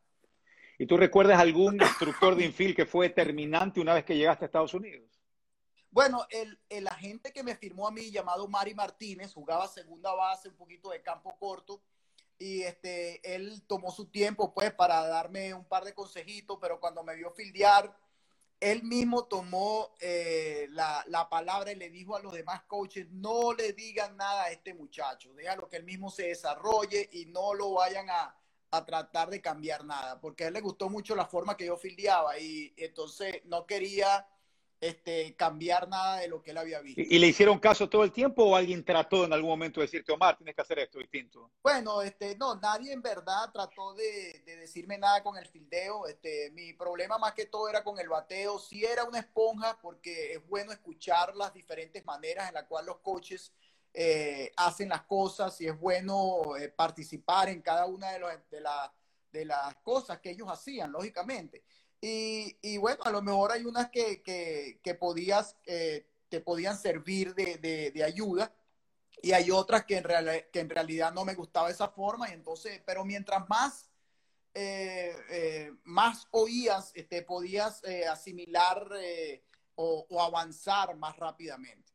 ¿Y 0.79 0.87
tú 0.87 0.97
recuerdas 0.97 1.39
algún 1.39 1.75
instructor 1.75 2.35
de 2.37 2.47
infield 2.47 2.75
que 2.75 2.87
fue 2.87 3.09
determinante 3.09 3.81
una 3.81 3.95
vez 3.95 4.05
que 4.05 4.17
llegaste 4.17 4.45
a 4.45 4.47
Estados 4.47 4.73
Unidos? 4.73 5.21
Bueno, 5.91 6.25
el, 6.31 6.59
el, 6.69 6.87
agente 6.87 7.33
que 7.33 7.43
me 7.43 7.57
firmó 7.57 7.89
a 7.89 7.91
mí, 7.91 8.11
llamado 8.11 8.47
Mari 8.47 8.75
Martínez, 8.75 9.35
jugaba 9.35 9.67
segunda 9.67 10.15
base, 10.15 10.49
un 10.49 10.55
poquito 10.55 10.91
de 10.91 11.03
campo 11.03 11.37
corto, 11.39 11.83
y 12.39 12.63
este, 12.63 13.35
él 13.35 13.63
tomó 13.67 13.91
su 13.91 14.07
tiempo 14.07 14.55
pues 14.55 14.73
para 14.73 15.07
darme 15.07 15.53
un 15.53 15.65
par 15.65 15.85
de 15.85 15.93
consejitos, 15.93 16.59
pero 16.61 16.81
cuando 16.81 17.05
me 17.05 17.15
vio 17.15 17.31
fildear, 17.33 17.95
él 18.61 18.83
mismo 18.83 19.25
tomó 19.25 19.97
eh, 20.01 20.69
la, 20.71 21.03
la, 21.09 21.29
palabra 21.29 21.73
y 21.73 21.77
le 21.77 21.89
dijo 21.89 22.15
a 22.15 22.21
los 22.21 22.33
demás 22.33 22.63
coaches, 22.65 23.07
no 23.11 23.55
le 23.55 23.73
digan 23.73 24.17
nada 24.17 24.45
a 24.45 24.51
este 24.51 24.75
muchacho, 24.75 25.33
déjalo 25.35 25.69
que 25.69 25.79
él 25.79 25.85
mismo 25.85 26.11
se 26.11 26.29
desarrolle 26.29 27.09
y 27.13 27.25
no 27.27 27.55
lo 27.55 27.73
vayan 27.73 28.11
a, 28.11 28.37
a 28.71 28.85
tratar 28.85 29.31
de 29.31 29.41
cambiar 29.41 29.85
nada, 29.85 30.21
porque 30.21 30.45
a 30.45 30.49
él 30.49 30.55
le 30.55 30.61
gustó 30.61 30.91
mucho 30.91 31.17
la 31.17 31.27
forma 31.27 31.57
que 31.57 31.67
yo 31.67 31.77
fildeaba 31.77 32.39
y 32.39 32.73
entonces 32.77 33.43
no 33.47 33.67
quería 33.67 34.27
este, 34.81 35.35
cambiar 35.37 35.89
nada 35.89 36.17
de 36.17 36.29
lo 36.29 36.43
que 36.43 36.53
él 36.53 36.59
había 36.59 36.81
visto. 36.81 37.03
¿Y, 37.03 37.19
le 37.19 37.27
hicieron 37.27 37.59
caso 37.59 37.89
todo 37.89 38.03
el 38.03 38.13
tiempo 38.13 38.45
o 38.45 38.57
alguien 38.57 38.83
trató 38.85 39.27
en 39.27 39.33
algún 39.33 39.51
momento 39.51 39.81
de 39.81 39.87
decirte, 39.87 40.11
Omar, 40.11 40.37
tienes 40.37 40.55
que 40.55 40.63
hacer 40.63 40.79
esto 40.79 40.99
distinto? 40.99 41.51
Bueno, 41.63 42.01
este, 42.01 42.37
no, 42.37 42.55
nadie 42.57 42.93
en 42.93 43.03
verdad 43.03 43.51
trató 43.53 43.93
de, 43.95 44.43
de, 44.47 44.57
decirme 44.57 44.97
nada 44.97 45.23
con 45.23 45.37
el 45.37 45.47
fildeo. 45.47 46.07
Este, 46.07 46.51
mi 46.53 46.73
problema 46.73 47.19
más 47.19 47.35
que 47.35 47.47
todo 47.47 47.69
era 47.69 47.85
con 47.85 47.99
el 47.99 48.09
bateo. 48.09 48.59
Sí 48.59 48.85
era 48.85 49.05
una 49.05 49.19
esponja 49.19 49.79
porque 49.83 50.33
es 50.33 50.49
bueno 50.49 50.73
escuchar 50.73 51.37
las 51.37 51.53
diferentes 51.53 52.05
maneras 52.07 52.49
en 52.49 52.55
las 52.55 52.65
cuales 52.65 52.87
los 52.87 53.01
coaches 53.01 53.53
eh, 53.93 54.53
hacen 54.57 54.89
las 54.89 55.03
cosas 55.03 55.61
y 55.61 55.67
es 55.67 55.79
bueno 55.79 56.57
eh, 56.57 56.69
participar 56.69 57.49
en 57.49 57.61
cada 57.61 57.87
una 57.87 58.13
de, 58.13 58.21
los, 58.21 58.33
de, 58.49 58.61
la, 58.61 58.95
de 59.33 59.45
las 59.45 59.75
cosas 59.77 60.21
que 60.21 60.31
ellos 60.31 60.49
hacían, 60.49 60.93
lógicamente. 60.93 61.65
Y, 62.01 62.57
y, 62.63 62.79
bueno, 62.79 63.03
a 63.05 63.11
lo 63.11 63.21
mejor 63.21 63.53
hay 63.53 63.65
unas 63.65 63.91
que, 63.91 64.23
que, 64.23 64.81
que 64.83 64.95
podías, 64.95 65.57
eh, 65.67 66.07
te 66.31 66.41
podían 66.41 66.79
servir 66.79 67.35
de, 67.35 67.59
de, 67.59 67.91
de, 67.91 68.05
ayuda 68.05 68.55
y 69.23 69.33
hay 69.33 69.51
otras 69.51 69.85
que 69.85 69.99
en, 69.99 70.05
real, 70.05 70.47
que 70.51 70.61
en 70.61 70.71
realidad 70.71 71.13
no 71.13 71.27
me 71.27 71.35
gustaba 71.35 71.71
esa 71.71 71.89
forma. 71.89 72.31
Y 72.31 72.33
entonces, 72.33 72.81
pero 72.87 73.05
mientras 73.05 73.47
más, 73.51 73.91
eh, 74.55 75.15
eh, 75.31 75.73
más 75.85 76.27
oías, 76.31 76.93
este, 76.95 77.23
podías 77.23 77.85
eh, 77.85 78.07
asimilar 78.07 78.89
eh, 78.99 79.43
o, 79.75 80.07
o, 80.09 80.23
avanzar 80.23 80.97
más 80.97 81.17
rápidamente. 81.19 81.93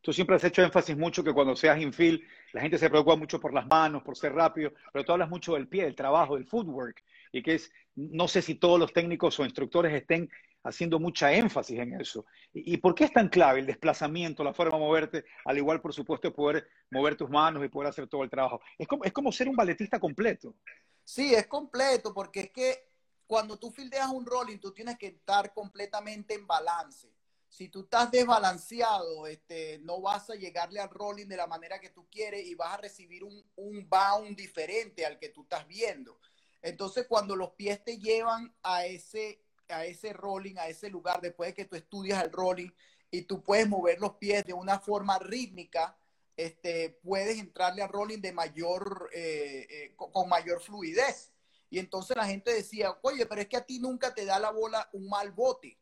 Tú 0.00 0.12
siempre 0.12 0.36
has 0.36 0.44
hecho 0.44 0.62
énfasis 0.62 0.96
mucho 0.96 1.22
que 1.22 1.32
cuando 1.32 1.54
seas 1.54 1.80
infield, 1.80 2.20
la 2.52 2.60
gente 2.60 2.76
se 2.76 2.90
preocupa 2.90 3.16
mucho 3.16 3.40
por 3.40 3.54
las 3.54 3.66
manos, 3.66 4.02
por 4.02 4.16
ser 4.16 4.34
rápido, 4.34 4.72
pero 4.92 5.04
tú 5.04 5.12
hablas 5.12 5.30
mucho 5.30 5.54
del 5.54 5.68
pie, 5.68 5.84
del 5.84 5.94
trabajo, 5.94 6.34
del 6.34 6.44
footwork 6.44 7.02
y 7.32 7.42
que 7.42 7.54
es, 7.54 7.72
no 7.96 8.28
sé 8.28 8.42
si 8.42 8.56
todos 8.56 8.78
los 8.78 8.92
técnicos 8.92 9.38
o 9.38 9.44
instructores 9.44 9.92
estén 9.92 10.30
haciendo 10.64 10.98
mucha 10.98 11.32
énfasis 11.32 11.78
en 11.78 12.00
eso. 12.00 12.24
¿Y, 12.52 12.78
por 12.78 12.94
qué 12.94 13.04
es 13.04 13.12
tan 13.12 13.28
clave 13.28 13.60
el 13.60 13.66
desplazamiento, 13.66 14.42
la 14.42 14.54
forma 14.54 14.78
de 14.78 14.84
moverte, 14.84 15.24
al 15.44 15.58
igual, 15.58 15.80
por 15.80 15.92
supuesto, 15.92 16.28
de 16.28 16.34
poder 16.34 16.68
mover 16.90 17.16
tus 17.16 17.28
manos 17.28 17.64
y 17.64 17.68
poder 17.68 17.90
hacer 17.90 18.08
todo 18.08 18.24
el 18.24 18.30
trabajo? 18.30 18.60
Es 18.78 18.88
como, 18.88 19.04
es 19.04 19.12
como 19.12 19.30
ser 19.30 19.48
un 19.48 19.56
balletista 19.56 20.00
completo. 20.00 20.54
Sí, 21.04 21.34
es 21.34 21.46
completo, 21.46 22.14
porque 22.14 22.40
es 22.40 22.50
que 22.50 22.88
cuando 23.26 23.58
tú 23.58 23.70
fildeas 23.70 24.08
un 24.08 24.24
rolling, 24.24 24.58
tú 24.58 24.72
tienes 24.72 24.96
que 24.96 25.08
estar 25.08 25.52
completamente 25.52 26.34
en 26.34 26.46
balance. 26.46 27.12
Si 27.48 27.68
tú 27.68 27.82
estás 27.82 28.10
desbalanceado, 28.10 29.26
este, 29.26 29.78
no 29.80 30.00
vas 30.00 30.28
a 30.30 30.34
llegarle 30.34 30.80
al 30.80 30.90
rolling 30.90 31.26
de 31.26 31.36
la 31.36 31.46
manera 31.46 31.78
que 31.78 31.90
tú 31.90 32.08
quieres 32.10 32.44
y 32.46 32.54
vas 32.54 32.74
a 32.74 32.78
recibir 32.78 33.22
un, 33.22 33.44
un 33.56 33.88
bound 33.88 34.36
diferente 34.36 35.04
al 35.06 35.18
que 35.18 35.28
tú 35.28 35.42
estás 35.42 35.66
viendo. 35.68 36.18
Entonces, 36.64 37.06
cuando 37.06 37.36
los 37.36 37.50
pies 37.50 37.84
te 37.84 37.98
llevan 37.98 38.54
a 38.62 38.86
ese, 38.86 39.44
a 39.68 39.84
ese 39.84 40.14
rolling, 40.14 40.56
a 40.56 40.66
ese 40.66 40.88
lugar, 40.88 41.20
después 41.20 41.50
de 41.50 41.54
que 41.54 41.66
tú 41.66 41.76
estudias 41.76 42.24
el 42.24 42.32
rolling 42.32 42.70
y 43.10 43.22
tú 43.22 43.42
puedes 43.42 43.68
mover 43.68 44.00
los 44.00 44.14
pies 44.14 44.46
de 44.46 44.54
una 44.54 44.80
forma 44.80 45.18
rítmica, 45.18 45.94
este, 46.38 46.98
puedes 47.04 47.38
entrarle 47.38 47.82
al 47.82 47.90
rolling 47.90 48.22
de 48.22 48.32
mayor, 48.32 49.10
eh, 49.12 49.66
eh, 49.68 49.94
con 49.94 50.26
mayor 50.26 50.62
fluidez. 50.62 51.34
Y 51.68 51.78
entonces 51.78 52.16
la 52.16 52.24
gente 52.24 52.54
decía, 52.54 52.96
oye, 53.02 53.26
pero 53.26 53.42
es 53.42 53.48
que 53.48 53.58
a 53.58 53.66
ti 53.66 53.78
nunca 53.78 54.14
te 54.14 54.24
da 54.24 54.38
la 54.38 54.50
bola 54.50 54.88
un 54.94 55.06
mal 55.06 55.32
bote. 55.32 55.78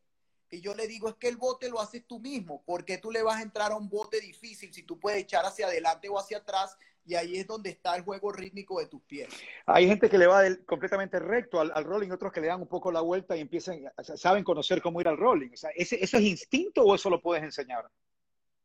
Y 0.50 0.60
yo 0.60 0.74
le 0.74 0.88
digo, 0.88 1.08
es 1.08 1.14
que 1.14 1.28
el 1.28 1.36
bote 1.36 1.68
lo 1.68 1.80
haces 1.80 2.04
tú 2.08 2.18
mismo. 2.18 2.64
porque 2.66 2.98
tú 2.98 3.12
le 3.12 3.22
vas 3.22 3.38
a 3.38 3.42
entrar 3.42 3.70
a 3.70 3.76
un 3.76 3.88
bote 3.88 4.20
difícil 4.20 4.74
si 4.74 4.82
tú 4.82 4.98
puedes 4.98 5.22
echar 5.22 5.46
hacia 5.46 5.66
adelante 5.66 6.08
o 6.08 6.18
hacia 6.18 6.38
atrás 6.38 6.76
y 7.04 7.14
ahí 7.14 7.36
es 7.36 7.46
donde 7.46 7.70
está 7.70 7.96
el 7.96 8.02
juego 8.02 8.32
rítmico 8.32 8.78
de 8.78 8.86
tus 8.86 9.02
pies. 9.02 9.28
Hay 9.66 9.86
gente 9.86 10.08
que 10.08 10.18
le 10.18 10.26
va 10.26 10.42
del, 10.42 10.64
completamente 10.64 11.18
recto 11.18 11.60
al, 11.60 11.72
al, 11.74 11.84
rolling, 11.84 12.10
otros 12.10 12.32
que 12.32 12.40
le 12.40 12.46
dan 12.48 12.60
un 12.60 12.68
poco 12.68 12.92
la 12.92 13.00
vuelta 13.00 13.36
y 13.36 13.40
empiezan, 13.40 13.82
saben 14.16 14.44
conocer 14.44 14.80
cómo 14.80 15.00
ir 15.00 15.08
al 15.08 15.16
rolling. 15.16 15.50
O 15.52 15.56
sea, 15.56 15.70
¿ese, 15.74 16.02
¿Eso 16.02 16.16
es 16.16 16.24
instinto 16.24 16.82
o 16.82 16.94
eso 16.94 17.10
lo 17.10 17.20
puedes 17.20 17.42
enseñar? 17.42 17.88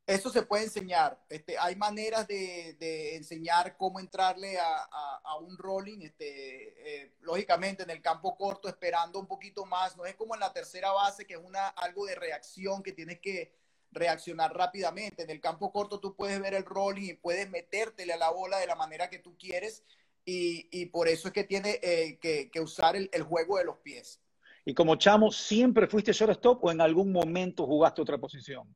Eso 0.06 0.30
se 0.30 0.43
puede 0.43 0.63
enseñar. 0.63 1.21
Este, 1.28 1.58
hay 1.58 1.76
maneras 1.76 2.28
de, 2.30 2.78
de 2.80 3.17
enseñar 3.17 3.76
cómo 3.76 4.00
entrarle 4.00 4.58
a, 4.58 4.78
a, 4.89 5.21
a 5.21 5.38
un 5.38 5.58
rolling, 5.58 6.00
este, 6.00 7.02
eh, 7.04 7.12
lógicamente 7.19 7.84
en 7.84 7.89
el 7.89 8.02
campo 8.02 8.38
corto, 8.38 8.69
esperando 8.69 9.19
un 9.19 9.28
poquito 9.28 9.65
más. 9.65 9.97
No 9.97 10.06
es 10.06 10.15
como 10.15 10.34
en 10.34 10.39
la 10.39 10.54
tercera 10.54 10.93
base, 10.93 11.26
que 11.26 11.34
es 11.34 11.41
una, 11.43 11.67
algo 11.67 12.06
de 12.06 12.15
reacción 12.15 12.82
que 12.82 12.93
tienes 12.93 13.19
que 13.19 13.52
reaccionar 13.97 14.55
rápidamente. 14.55 15.23
En 15.23 15.29
el 15.29 15.41
campo 15.41 15.71
corto 15.71 15.99
tú 15.99 16.15
puedes 16.15 16.39
ver 16.41 16.53
el 16.53 16.65
rolling 16.65 17.10
y 17.10 17.13
puedes 17.13 17.49
metértele 17.49 18.13
a 18.13 18.17
la 18.17 18.31
bola 18.31 18.57
de 18.60 18.67
la 18.67 18.75
manera 18.75 19.10
que 19.10 19.19
tú 19.19 19.38
quieres 19.38 19.83
y, 20.25 20.67
y 20.71 20.88
por 20.88 21.07
eso 21.07 21.29
es 21.29 21.33
que 21.33 21.45
tiene 21.45 21.79
eh, 21.81 22.19
que, 22.21 22.51
que, 22.51 22.60
usar 22.60 22.95
el, 22.95 23.10
el, 23.13 23.23
juego 23.23 23.57
de 23.57 23.65
los 23.65 23.77
pies. 23.77 24.21
Y 24.65 24.73
como 24.73 24.97
chamo, 24.97 25.31
¿siempre 25.31 25.88
fuiste 25.88 26.12
shortstop 26.12 26.63
o 26.65 26.71
en 26.71 26.81
algún 26.81 27.13
momento 27.13 27.65
jugaste 27.65 28.01
otra 28.01 28.17
posición? 28.17 28.75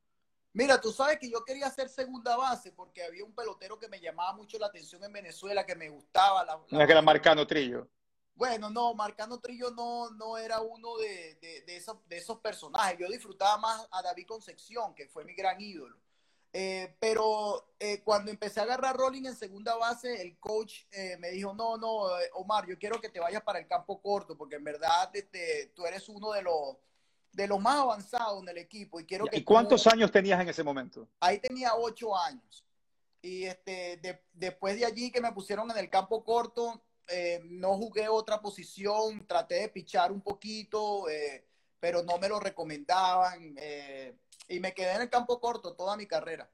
Mira, 0.53 0.79
tú 0.79 0.91
sabes 0.91 1.17
que 1.19 1.29
yo 1.29 1.43
quería 1.45 1.69
ser 1.69 1.89
segunda 1.89 2.35
base 2.37 2.71
porque 2.71 3.03
había 3.03 3.23
un 3.23 3.33
pelotero 3.33 3.77
que 3.79 3.87
me 3.87 3.99
llamaba 3.99 4.33
mucho 4.33 4.57
la 4.59 4.67
atención 4.67 5.03
en 5.03 5.11
Venezuela, 5.13 5.65
que 5.65 5.75
me 5.75 5.89
gustaba. 5.89 6.43
La, 6.45 6.59
la... 6.69 6.85
que 6.85 6.91
era 6.91 7.01
Marcano 7.01 7.45
Trillo. 7.47 7.89
Bueno, 8.35 8.69
no, 8.69 8.93
Marcano 8.93 9.39
Trillo 9.39 9.71
no, 9.71 10.09
no 10.11 10.37
era 10.37 10.61
uno 10.61 10.97
de, 10.97 11.35
de, 11.35 11.61
de, 11.61 11.77
esos, 11.77 11.97
de 12.07 12.17
esos 12.17 12.39
personajes. 12.39 12.97
Yo 12.99 13.07
disfrutaba 13.07 13.57
más 13.57 13.87
a 13.91 14.01
David 14.01 14.25
Concepción, 14.27 14.95
que 14.95 15.07
fue 15.07 15.23
mi 15.25 15.33
gran 15.33 15.59
ídolo. 15.61 15.97
Eh, 16.53 16.95
pero 16.99 17.73
eh, 17.79 18.01
cuando 18.03 18.29
empecé 18.29 18.59
a 18.59 18.63
agarrar 18.63 18.97
rolling 18.97 19.25
en 19.25 19.35
segunda 19.35 19.75
base, 19.75 20.21
el 20.21 20.37
coach 20.37 20.83
eh, 20.91 21.15
me 21.17 21.29
dijo, 21.31 21.53
no, 21.53 21.77
no, 21.77 22.19
eh, 22.19 22.29
Omar, 22.33 22.67
yo 22.67 22.77
quiero 22.77 22.99
que 22.99 23.09
te 23.09 23.21
vayas 23.21 23.41
para 23.41 23.59
el 23.59 23.67
campo 23.67 24.01
corto, 24.01 24.37
porque 24.37 24.55
en 24.55 24.63
verdad 24.63 25.09
este, 25.13 25.71
tú 25.75 25.85
eres 25.85 26.09
uno 26.09 26.31
de 26.33 26.41
los, 26.41 26.75
de 27.31 27.47
los 27.47 27.59
más 27.59 27.77
avanzados 27.77 28.41
en 28.41 28.49
el 28.49 28.57
equipo. 28.57 28.99
¿Y, 28.99 29.05
quiero 29.05 29.25
que 29.25 29.37
¿Y 29.37 29.43
cuántos 29.43 29.83
tú... 29.83 29.89
años 29.91 30.11
tenías 30.11 30.41
en 30.41 30.49
ese 30.49 30.63
momento? 30.63 31.07
Ahí 31.21 31.39
tenía 31.39 31.75
ocho 31.75 32.17
años. 32.17 32.65
Y 33.21 33.43
este, 33.43 33.97
de, 33.97 34.21
después 34.33 34.77
de 34.77 34.85
allí 34.85 35.11
que 35.11 35.21
me 35.21 35.31
pusieron 35.31 35.71
en 35.71 35.77
el 35.77 35.89
campo 35.89 36.23
corto, 36.25 36.81
eh, 37.11 37.41
no 37.43 37.75
jugué 37.77 38.07
otra 38.07 38.41
posición, 38.41 39.25
traté 39.27 39.55
de 39.55 39.69
pichar 39.69 40.11
un 40.11 40.21
poquito, 40.21 41.09
eh, 41.09 41.45
pero 41.79 42.03
no 42.03 42.17
me 42.17 42.29
lo 42.29 42.39
recomendaban 42.39 43.55
eh, 43.57 44.15
y 44.47 44.59
me 44.59 44.73
quedé 44.73 44.95
en 44.95 45.01
el 45.01 45.09
campo 45.09 45.39
corto 45.39 45.73
toda 45.73 45.97
mi 45.97 46.05
carrera. 46.05 46.49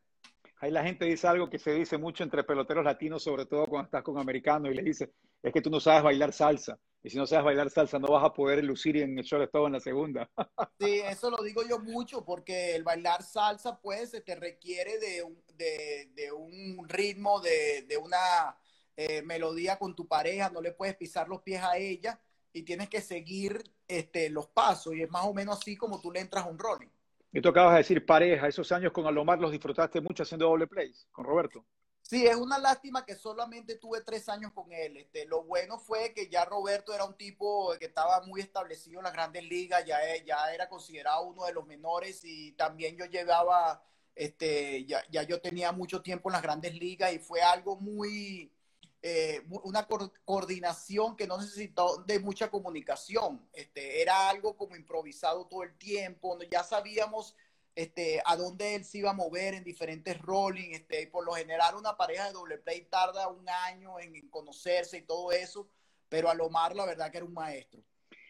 Ahí 0.60 0.72
la 0.72 0.84
gente 0.84 1.06
dice 1.06 1.28
algo 1.28 1.50
que 1.50 1.60
se 1.60 1.72
dice 1.72 1.98
mucho 1.98 2.24
entre 2.24 2.44
peloteros 2.44 2.84
latinos, 2.84 3.22
sobre 3.24 3.46
todo 3.46 3.68
cuando 3.68 3.86
estás 3.86 4.02
con 4.02 4.18
americanos, 4.18 4.72
y 4.72 4.76
le 4.76 4.82
dice, 4.82 5.12
es 5.44 5.54
que 5.54 5.62
tú 5.62 5.70
no 5.70 5.80
sabes 5.80 6.02
bailar 6.02 6.34
salsa. 6.34 6.80
Y 7.04 7.12
si 7.12 7.18
no 7.18 7.28
sabes 7.28 7.46
bailar 7.46 7.70
salsa, 7.70 8.00
no 8.00 8.08
vas 8.08 8.26
a 8.26 8.34
poder 8.34 8.64
lucir 8.64 8.98
en 8.98 9.20
el 9.20 9.24
shortstop 9.24 9.68
en 9.68 9.74
la 9.74 9.80
segunda. 9.80 10.30
Sí, 10.80 11.00
eso 11.00 11.32
lo 11.32 11.44
digo 11.44 11.64
yo 11.68 11.80
mucho, 11.80 12.24
porque 12.24 12.76
el 12.76 12.84
bailar 12.84 13.24
salsa, 13.24 13.80
pues, 13.80 14.12
te 14.24 14.36
requiere 14.36 15.00
de 15.00 15.24
un, 15.24 15.44
de, 15.56 16.12
de 16.14 16.32
un 16.32 16.88
ritmo, 16.88 17.40
de, 17.40 17.84
de 17.88 17.98
una 17.98 18.56
eh, 18.98 19.22
melodía 19.22 19.78
con 19.78 19.96
tu 19.96 20.08
pareja, 20.08 20.50
no 20.50 20.60
le 20.60 20.72
puedes 20.72 20.98
pisar 20.98 21.30
los 21.30 21.42
pies 21.44 21.64
a 21.64 21.78
ella 21.78 22.20
y 22.52 22.64
tienes 22.64 22.90
que 22.90 23.00
seguir 23.00 23.64
este, 23.88 24.30
los 24.30 24.48
pasos 24.48 24.96
y 24.96 25.04
es 25.04 25.10
más 25.10 25.26
o 25.26 25.34
menos 25.34 25.60
así 25.60 25.78
como 25.78 26.02
tú 26.02 26.12
le 26.12 26.20
entras 26.20 26.46
a 26.46 26.50
un 26.50 26.58
rolling. 26.58 26.90
Y 27.32 27.42
tú 27.42 27.50
acabas 27.50 27.74
de 27.74 27.78
decir 27.80 28.06
pareja, 28.06 28.48
esos 28.48 28.72
años 28.72 28.92
con 28.92 29.06
Alomar 29.06 29.40
los 29.40 29.52
disfrutaste 29.52 30.02
mucho 30.02 30.24
haciendo 30.24 30.48
doble 30.48 30.66
plays 30.66 31.08
con 31.12 31.24
Roberto. 31.26 31.64
Sí, 32.02 32.26
es 32.26 32.38
una 32.38 32.58
lástima 32.58 33.06
que 33.06 33.16
solamente 33.16 33.76
tuve 33.76 34.02
tres 34.02 34.30
años 34.30 34.54
con 34.54 34.72
él. 34.72 34.96
Este, 34.96 35.26
lo 35.26 35.44
bueno 35.44 35.78
fue 35.78 36.14
que 36.14 36.30
ya 36.30 36.46
Roberto 36.46 36.94
era 36.94 37.04
un 37.04 37.18
tipo 37.18 37.76
que 37.78 37.88
estaba 37.88 38.22
muy 38.22 38.40
establecido 38.40 39.02
en 39.02 39.04
las 39.04 39.14
grandes 39.14 39.44
ligas, 39.44 39.86
ya, 39.86 40.00
ya 40.26 40.54
era 40.54 40.70
considerado 40.70 41.28
uno 41.28 41.46
de 41.46 41.54
los 41.54 41.68
menores 41.68 42.22
y 42.24 42.54
también 42.54 42.96
yo 42.96 43.06
llevaba, 43.06 43.84
este, 44.16 44.86
ya, 44.86 45.04
ya 45.12 45.24
yo 45.24 45.42
tenía 45.42 45.74
mucho 45.74 46.02
tiempo 46.02 46.30
en 46.30 46.34
las 46.34 46.42
grandes 46.42 46.74
ligas 46.76 47.12
y 47.14 47.20
fue 47.20 47.42
algo 47.42 47.76
muy, 47.76 48.54
eh, 49.02 49.44
una 49.64 49.86
co 49.86 50.12
coordinación 50.26 51.16
que 51.16 51.28
no 51.28 51.38
necesitó 51.38 52.04
de 52.08 52.20
mucha 52.20 52.50
comunicación. 52.50 53.48
Este, 53.54 54.02
era 54.02 54.30
algo 54.30 54.58
como 54.58 54.76
improvisado 54.76 55.46
todo 55.46 55.64
el 55.64 55.78
tiempo. 55.78 56.38
Ya 56.52 56.64
sabíamos 56.64 57.36
este, 57.76 58.22
a 58.26 58.36
dónde 58.36 58.74
él 58.76 58.84
se 58.84 58.98
iba 58.98 59.12
a 59.12 59.14
mover 59.14 59.54
en 59.54 59.64
diferentes 59.64 60.20
rolling. 60.20 60.72
Este, 60.72 61.08
por 61.08 61.26
lo 61.26 61.34
general, 61.34 61.76
una 61.76 61.96
pareja 61.96 62.26
de 62.26 62.34
doble 62.34 62.58
play 62.58 62.86
tarda 62.90 63.28
un 63.28 63.48
año 63.48 64.00
en, 64.00 64.28
conocerse 64.30 64.98
y 64.98 65.04
todo 65.04 65.32
eso. 65.32 65.70
Pero 66.10 66.30
a 66.30 66.34
Lomar, 66.34 66.76
la 66.76 66.86
verdad 66.86 67.12
que 67.12 67.18
era 67.18 67.26
un 67.26 67.34
maestro. 67.34 67.82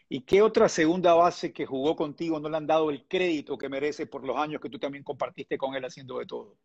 ¿Y 0.09 0.21
qué 0.21 0.41
otra 0.41 0.67
segunda 0.67 1.13
base 1.13 1.53
que 1.53 1.65
jugó 1.65 1.95
contigo 1.95 2.39
no 2.39 2.49
le 2.49 2.57
han 2.57 2.67
dado 2.67 2.89
el 2.89 3.07
crédito 3.07 3.57
que 3.57 3.69
merece 3.69 4.05
por 4.05 4.25
los 4.25 4.37
años 4.37 4.61
que 4.61 4.69
tú 4.69 4.79
también 4.79 5.03
compartiste 5.03 5.57
con 5.57 5.75
él 5.75 5.85
haciendo 5.85 6.19
de 6.19 6.25
todo? 6.25 6.57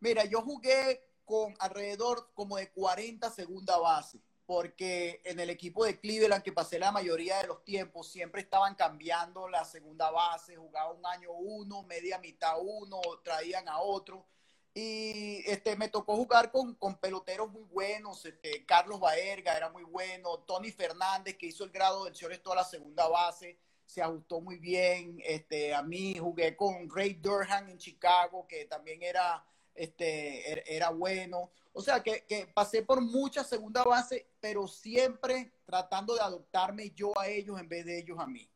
Mira, 0.00 0.24
yo 0.24 0.40
jugué 0.42 1.02
con 1.26 1.54
alrededor 1.58 2.30
como 2.34 2.56
de 2.56 2.70
40 2.70 3.30
segunda 3.30 3.76
base. 3.78 4.20
porque 4.46 5.20
en 5.24 5.40
el 5.40 5.50
equipo 5.50 5.84
de 5.84 5.98
Cleveland, 5.98 6.44
que 6.44 6.52
pasé 6.52 6.78
la 6.78 6.92
mayoría 6.92 7.38
de 7.38 7.48
los 7.48 7.64
tiempos, 7.64 8.08
siempre 8.12 8.42
estaban 8.42 8.76
cambiando 8.76 9.48
la 9.48 9.64
segunda 9.64 10.08
base, 10.12 10.54
jugaba 10.54 10.92
un 10.92 11.04
año 11.04 11.32
uno, 11.32 11.82
media 11.82 12.20
mitad 12.20 12.54
uno, 12.62 13.00
traían 13.24 13.68
a 13.68 13.80
otro. 13.80 14.24
Y 14.72 15.42
este, 15.50 15.74
me 15.74 15.88
tocó 15.88 16.14
jugar 16.14 16.52
con, 16.52 16.74
con 16.76 16.96
peloteros 17.00 17.50
muy 17.50 17.64
buenos, 17.64 18.24
este, 18.24 18.64
Carlos 18.64 19.00
Baerga 19.00 19.56
era 19.56 19.68
muy 19.68 19.82
bueno, 19.82 20.38
Tony 20.46 20.70
Fernández, 20.70 21.36
que 21.36 21.46
hizo 21.46 21.64
el 21.64 21.70
grado 21.70 22.04
de 22.04 22.14
señores 22.14 22.40
toda 22.40 22.56
la 22.56 22.64
segunda 22.64 23.08
base, 23.08 23.58
se 23.84 24.02
ajustó 24.02 24.40
muy 24.40 24.58
bien. 24.58 25.20
Este, 25.24 25.74
a 25.74 25.82
mí 25.82 26.16
jugué 26.18 26.56
con 26.56 26.88
Ray 26.88 27.14
Durham 27.14 27.68
en 27.68 27.78
Chicago, 27.78 28.46
que 28.46 28.66
también 28.66 29.02
era 29.02 29.44
este, 29.76 30.50
er, 30.50 30.64
era 30.66 30.90
bueno. 30.90 31.50
O 31.72 31.82
sea, 31.82 32.02
que, 32.02 32.24
que, 32.26 32.46
pasé 32.52 32.82
por 32.82 33.00
mucha 33.00 33.44
segunda 33.44 33.84
base, 33.84 34.28
pero 34.40 34.66
siempre 34.66 35.52
tratando 35.64 36.14
de 36.14 36.20
adoptarme 36.20 36.90
yo 36.90 37.18
a 37.18 37.28
ellos 37.28 37.60
en 37.60 37.68
vez 37.68 37.84
de 37.84 37.98
ellos 37.98 38.18
a 38.18 38.26
mí. 38.26 38.48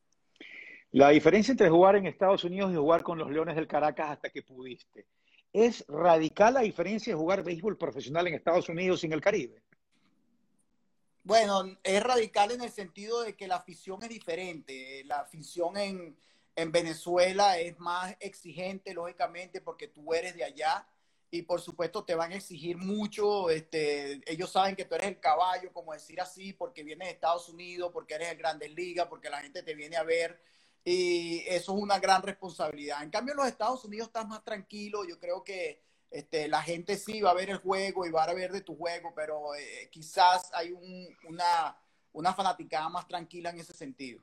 La 0.93 1.11
diferencia 1.11 1.53
entre 1.53 1.69
jugar 1.69 1.97
en 1.97 2.07
Estados 2.07 2.43
Unidos 2.45 2.73
y 2.73 2.77
jugar 2.77 3.03
con 3.03 3.19
los 3.19 3.31
Leones 3.31 3.55
del 3.55 3.69
Caracas 3.69 4.11
hasta 4.11 4.31
que 4.31 4.43
pudiste, 4.43 5.07
¿es 5.53 5.85
radical 5.87 6.55
la 6.55 6.61
diferencia 6.61 7.13
de 7.13 7.19
jugar 7.19 7.45
béisbol 7.45 7.77
profesional 7.77 8.27
en 8.27 8.35
Estados 8.35 8.69
Unidos 8.69 9.03
y 9.03 9.07
en 9.07 9.13
el 9.13 9.21
Caribe? 9.21 9.63
Bueno, 11.23 11.77
es 11.85 12.03
radical 12.03 12.51
en 12.51 12.63
el 12.63 12.71
sentido 12.71 13.23
de 13.23 13.37
que 13.37 13.47
la 13.47 13.57
afición 13.57 14.03
es 14.03 14.09
diferente. 14.09 15.05
La 15.05 15.21
afición 15.21 15.77
en, 15.77 16.17
en 16.57 16.73
Venezuela 16.73 17.59
es 17.59 17.79
más 17.79 18.17
exigente, 18.19 18.95
lógicamente, 18.95 19.61
porque 19.61 19.87
tú 19.87 20.13
eres 20.13 20.35
de 20.35 20.45
allá 20.45 20.87
y 21.31 21.43
por 21.43 21.61
supuesto 21.61 22.05
te 22.05 22.14
van 22.14 22.33
a 22.33 22.37
exigir 22.37 22.77
mucho. 22.77 23.51
Este, 23.51 24.21
ellos 24.31 24.51
saben 24.51 24.75
que 24.75 24.85
tú 24.85 24.97
eres 24.97 25.09
el 25.09 25.21
caballo, 25.21 25.73
como 25.73 25.93
decir 25.93 26.21
así, 26.21 26.53
porque 26.53 26.83
vienes 26.83 27.09
de 27.09 27.14
Estados 27.14 27.49
Unidos, 27.49 27.90
porque 27.93 28.14
eres 28.14 28.29
el 28.33 28.38
Grandes 28.38 28.73
Ligas, 28.73 29.07
porque 29.07 29.31
la 29.31 29.40
gente 29.40 29.62
te 29.62 29.75
viene 29.75 29.97
a 29.97 30.03
ver. 30.03 30.40
Y 30.85 31.40
eso 31.47 31.77
es 31.77 31.83
una 31.83 31.99
gran 31.99 32.23
responsabilidad. 32.23 33.03
En 33.03 33.11
cambio, 33.11 33.33
en 33.33 33.38
los 33.38 33.47
Estados 33.47 33.85
Unidos 33.85 34.09
estás 34.09 34.27
más 34.27 34.43
tranquilo. 34.43 35.05
Yo 35.05 35.19
creo 35.21 35.45
que 35.45 35.83
este, 36.11 36.49
la 36.49 36.62
gente 36.62 36.97
sí 36.97 37.21
va 37.21 37.31
a 37.31 37.35
ver 37.35 37.51
el 37.51 37.59
juego 37.59 38.07
y 38.07 38.11
va 38.11 38.25
a 38.25 38.35
ver 38.35 38.51
de 38.51 38.62
tu 38.62 38.77
juego, 38.77 39.12
pero 39.14 39.55
eh, 39.55 39.88
quizás 39.93 40.51
hay 40.53 40.73
un, 40.73 41.16
una, 41.29 41.81
una 42.12 42.35
fanaticada 42.35 42.88
más 42.88 43.07
tranquila 43.07 43.51
en 43.51 43.61
ese 43.61 43.75
sentido. 43.75 44.21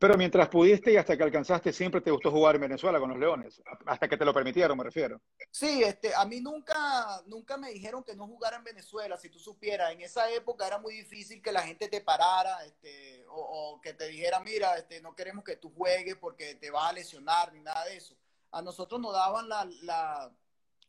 Pero 0.00 0.16
mientras 0.16 0.48
pudiste 0.48 0.90
y 0.90 0.96
hasta 0.96 1.14
que 1.14 1.22
alcanzaste, 1.22 1.74
siempre 1.74 2.00
te 2.00 2.10
gustó 2.10 2.30
jugar 2.30 2.54
en 2.54 2.62
Venezuela 2.62 2.98
con 2.98 3.10
los 3.10 3.18
Leones, 3.18 3.60
hasta 3.84 4.08
que 4.08 4.16
te 4.16 4.24
lo 4.24 4.32
permitieron, 4.32 4.78
me 4.78 4.84
refiero. 4.84 5.20
Sí, 5.50 5.82
este, 5.82 6.14
a 6.14 6.24
mí 6.24 6.40
nunca, 6.40 7.22
nunca 7.26 7.58
me 7.58 7.70
dijeron 7.70 8.02
que 8.02 8.16
no 8.16 8.26
jugara 8.26 8.56
en 8.56 8.64
Venezuela, 8.64 9.18
si 9.18 9.28
tú 9.28 9.38
supieras. 9.38 9.92
En 9.92 10.00
esa 10.00 10.30
época 10.30 10.66
era 10.66 10.78
muy 10.78 10.94
difícil 10.94 11.42
que 11.42 11.52
la 11.52 11.60
gente 11.60 11.86
te 11.88 12.00
parara, 12.00 12.64
este, 12.64 13.26
o, 13.28 13.74
o 13.74 13.80
que 13.82 13.92
te 13.92 14.08
dijera, 14.08 14.40
mira, 14.40 14.78
este, 14.78 15.02
no 15.02 15.14
queremos 15.14 15.44
que 15.44 15.56
tú 15.56 15.70
juegues 15.76 16.16
porque 16.16 16.54
te 16.54 16.70
vas 16.70 16.88
a 16.88 16.94
lesionar, 16.94 17.52
ni 17.52 17.60
nada 17.60 17.84
de 17.84 17.98
eso. 17.98 18.16
A 18.52 18.62
nosotros 18.62 18.98
nos 19.02 19.12
daban 19.12 19.50
la, 19.50 19.68
la, 19.82 20.32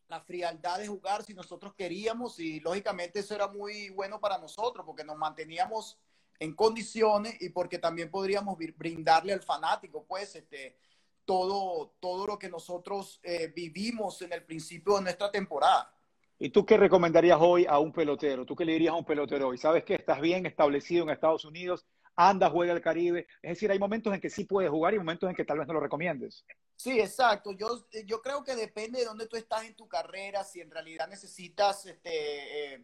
la 0.08 0.22
frialdad 0.22 0.80
de 0.80 0.88
jugar 0.88 1.24
si 1.24 1.34
nosotros 1.34 1.74
queríamos 1.76 2.40
y 2.40 2.62
lógicamente 2.62 3.20
eso 3.20 3.36
era 3.36 3.50
muy 3.50 3.90
bueno 3.90 4.22
para 4.22 4.38
nosotros 4.38 4.86
porque 4.86 5.04
nos 5.04 5.18
manteníamos 5.18 5.98
en 6.42 6.56
condiciones 6.56 7.40
y 7.40 7.50
porque 7.50 7.78
también 7.78 8.10
podríamos 8.10 8.58
brindarle 8.76 9.32
al 9.32 9.44
fanático, 9.44 10.04
pues, 10.08 10.36
este, 10.36 10.76
todo, 11.24 11.94
todo 12.00 12.26
lo 12.26 12.40
que 12.40 12.50
nosotros 12.50 13.20
eh, 13.22 13.54
vivimos 13.56 14.24
en 14.24 14.34
el 14.34 14.44
principio 14.44 14.96
de 14.96 15.04
nuestra 15.04 15.30
temporada. 15.30 15.96
¿Y 16.40 16.50
tú 16.50 16.66
qué 16.66 16.78
recomendarías 16.78 17.38
hoy 17.40 17.68
a 17.70 17.78
un 17.78 17.94
pelotero? 17.94 18.44
¿Tú 18.44 18.56
qué 18.56 18.66
le 18.66 18.74
dirías 18.74 18.92
a 18.92 18.98
un 18.98 19.06
pelotero 19.06 19.50
hoy? 19.50 19.60
¿Sabes 19.60 19.84
que 19.84 19.94
estás 19.94 20.20
bien 20.20 20.48
establecido 20.48 21.04
en 21.04 21.12
Estados 21.12 21.46
Unidos? 21.46 21.86
Anda, 22.16 22.50
juega 22.50 22.74
al 22.74 22.82
Caribe. 22.82 23.28
Es 23.44 23.52
decir, 23.52 23.70
hay 23.70 23.78
momentos 23.78 24.12
en 24.12 24.20
que 24.20 24.32
sí 24.32 24.46
puedes 24.46 24.72
jugar 24.72 24.96
y 24.96 24.98
momentos 24.98 25.30
en 25.30 25.36
que 25.36 25.46
tal 25.46 25.60
vez 25.60 25.68
no 25.68 25.76
lo 25.76 25.80
recomiendes. 25.80 26.44
Sí, 26.76 27.00
exacto. 27.00 27.52
Yo, 27.52 27.86
yo 28.08 28.20
creo 28.20 28.44
que 28.44 28.56
depende 28.56 28.98
de 28.98 29.06
dónde 29.06 29.28
tú 29.28 29.38
estás 29.38 29.64
en 29.66 29.76
tu 29.76 29.88
carrera, 29.88 30.44
si 30.44 30.60
en 30.60 30.72
realidad 30.72 31.08
necesitas 31.08 31.86
este, 31.86 32.74
eh, 32.74 32.84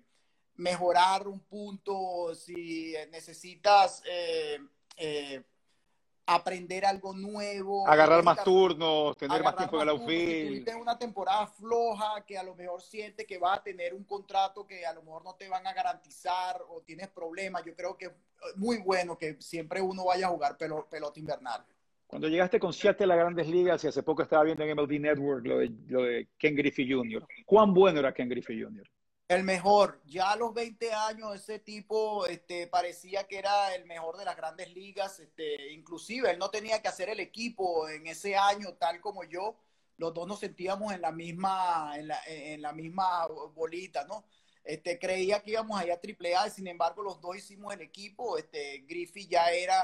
mejorar 0.58 1.28
un 1.28 1.40
punto, 1.40 2.34
si 2.36 2.94
necesitas 3.12 4.04
eh, 4.06 4.60
eh, 4.98 5.44
aprender 6.26 6.86
algo 6.86 7.14
nuevo. 7.14 7.88
Agarrar 7.88 8.24
más 8.24 8.44
turnos, 8.44 9.16
tener 9.18 9.42
más 9.42 9.56
tiempo 9.56 9.78
en 9.78 9.82
el 9.84 9.90
outfield. 9.90 10.70
Si 10.70 10.76
una 10.76 10.98
temporada 10.98 11.48
floja 11.48 12.24
que 12.26 12.38
a 12.38 12.44
lo 12.44 12.56
mejor 12.56 12.82
siente 12.82 13.26
que 13.26 13.38
va 13.38 13.56
a 13.56 13.64
tener 13.64 13.94
un 13.94 14.04
contrato 14.04 14.68
que 14.68 14.86
a 14.86 14.94
lo 14.94 15.02
mejor 15.04 15.24
no 15.24 15.36
te 15.36 15.48
van 15.48 15.66
a 15.66 15.74
garantizar 15.74 16.62
o 16.70 16.82
tienes 16.82 17.08
problemas, 17.08 17.64
yo 17.64 17.76
creo 17.76 17.98
que 17.98 18.06
es 18.06 18.12
muy 18.56 18.78
bueno 18.78 19.18
que 19.18 19.38
siempre 19.40 19.82
uno 19.82 20.06
vaya 20.06 20.28
a 20.28 20.30
jugar 20.30 20.58
pelota 20.58 21.20
invernal. 21.20 21.64
Cuando 22.08 22.30
llegaste 22.30 22.60
con 22.60 22.72
Seattle 22.72 23.14
a 23.14 23.18
grandes 23.18 23.48
ligas 23.48 23.84
y 23.84 23.88
hace 23.88 24.02
poco 24.02 24.24
estaba 24.24 24.44
viendo 24.44 24.64
en 24.64 24.76
MLB 24.76 25.00
Network 25.00 25.46
lo 25.46 25.58
de, 25.60 25.72
lo 25.88 26.04
de 26.04 26.30
Ken 26.38 26.56
Griffey 26.56 26.90
Jr., 26.90 27.28
¿cuán 27.46 27.74
bueno 27.74 28.00
era 28.00 28.14
Ken 28.14 28.30
Griffey 28.30 28.62
Jr.? 28.62 28.88
El 29.28 29.44
mejor. 29.44 30.02
Ya 30.06 30.32
a 30.32 30.36
los 30.38 30.54
20 30.54 30.94
años 30.94 31.36
ese 31.36 31.60
tipo 31.60 32.26
este, 32.28 32.68
parecía 32.68 33.28
que 33.28 33.38
era 33.38 33.76
el 33.76 33.84
mejor 33.86 34.18
de 34.18 34.24
las 34.24 34.38
grandes 34.38 34.74
ligas. 34.74 35.20
Este, 35.20 35.74
inclusive 35.74 36.32
él 36.32 36.40
no 36.40 36.50
tenía 36.50 36.82
que 36.82 36.88
hacer 36.88 37.10
el 37.10 37.20
equipo 37.20 37.90
en 37.90 38.08
ese 38.08 38.38
año 38.38 38.76
tal 38.76 39.02
como 39.02 39.26
yo. 39.26 39.58
Los 39.98 40.14
dos 40.14 40.28
nos 40.28 40.40
sentíamos 40.40 40.94
en 40.94 41.02
la 41.02 41.12
misma, 41.12 41.94
en 41.98 42.08
la, 42.08 42.20
en 42.26 42.62
la 42.62 42.72
misma 42.72 43.28
bolita, 43.54 44.06
¿no? 44.06 44.24
Este, 44.64 44.98
creía 45.00 45.42
que 45.42 45.52
íbamos 45.52 45.80
allá 45.80 45.96
a 45.96 46.02
triple 46.02 46.36
A, 46.36 46.50
sin 46.50 46.68
embargo 46.68 47.02
los 47.02 47.20
dos 47.20 47.36
hicimos 47.36 47.74
el 47.74 47.82
equipo. 47.82 48.38
Este, 48.38 48.86
Griffey 48.88 49.28
ya 49.28 49.52
era 49.52 49.78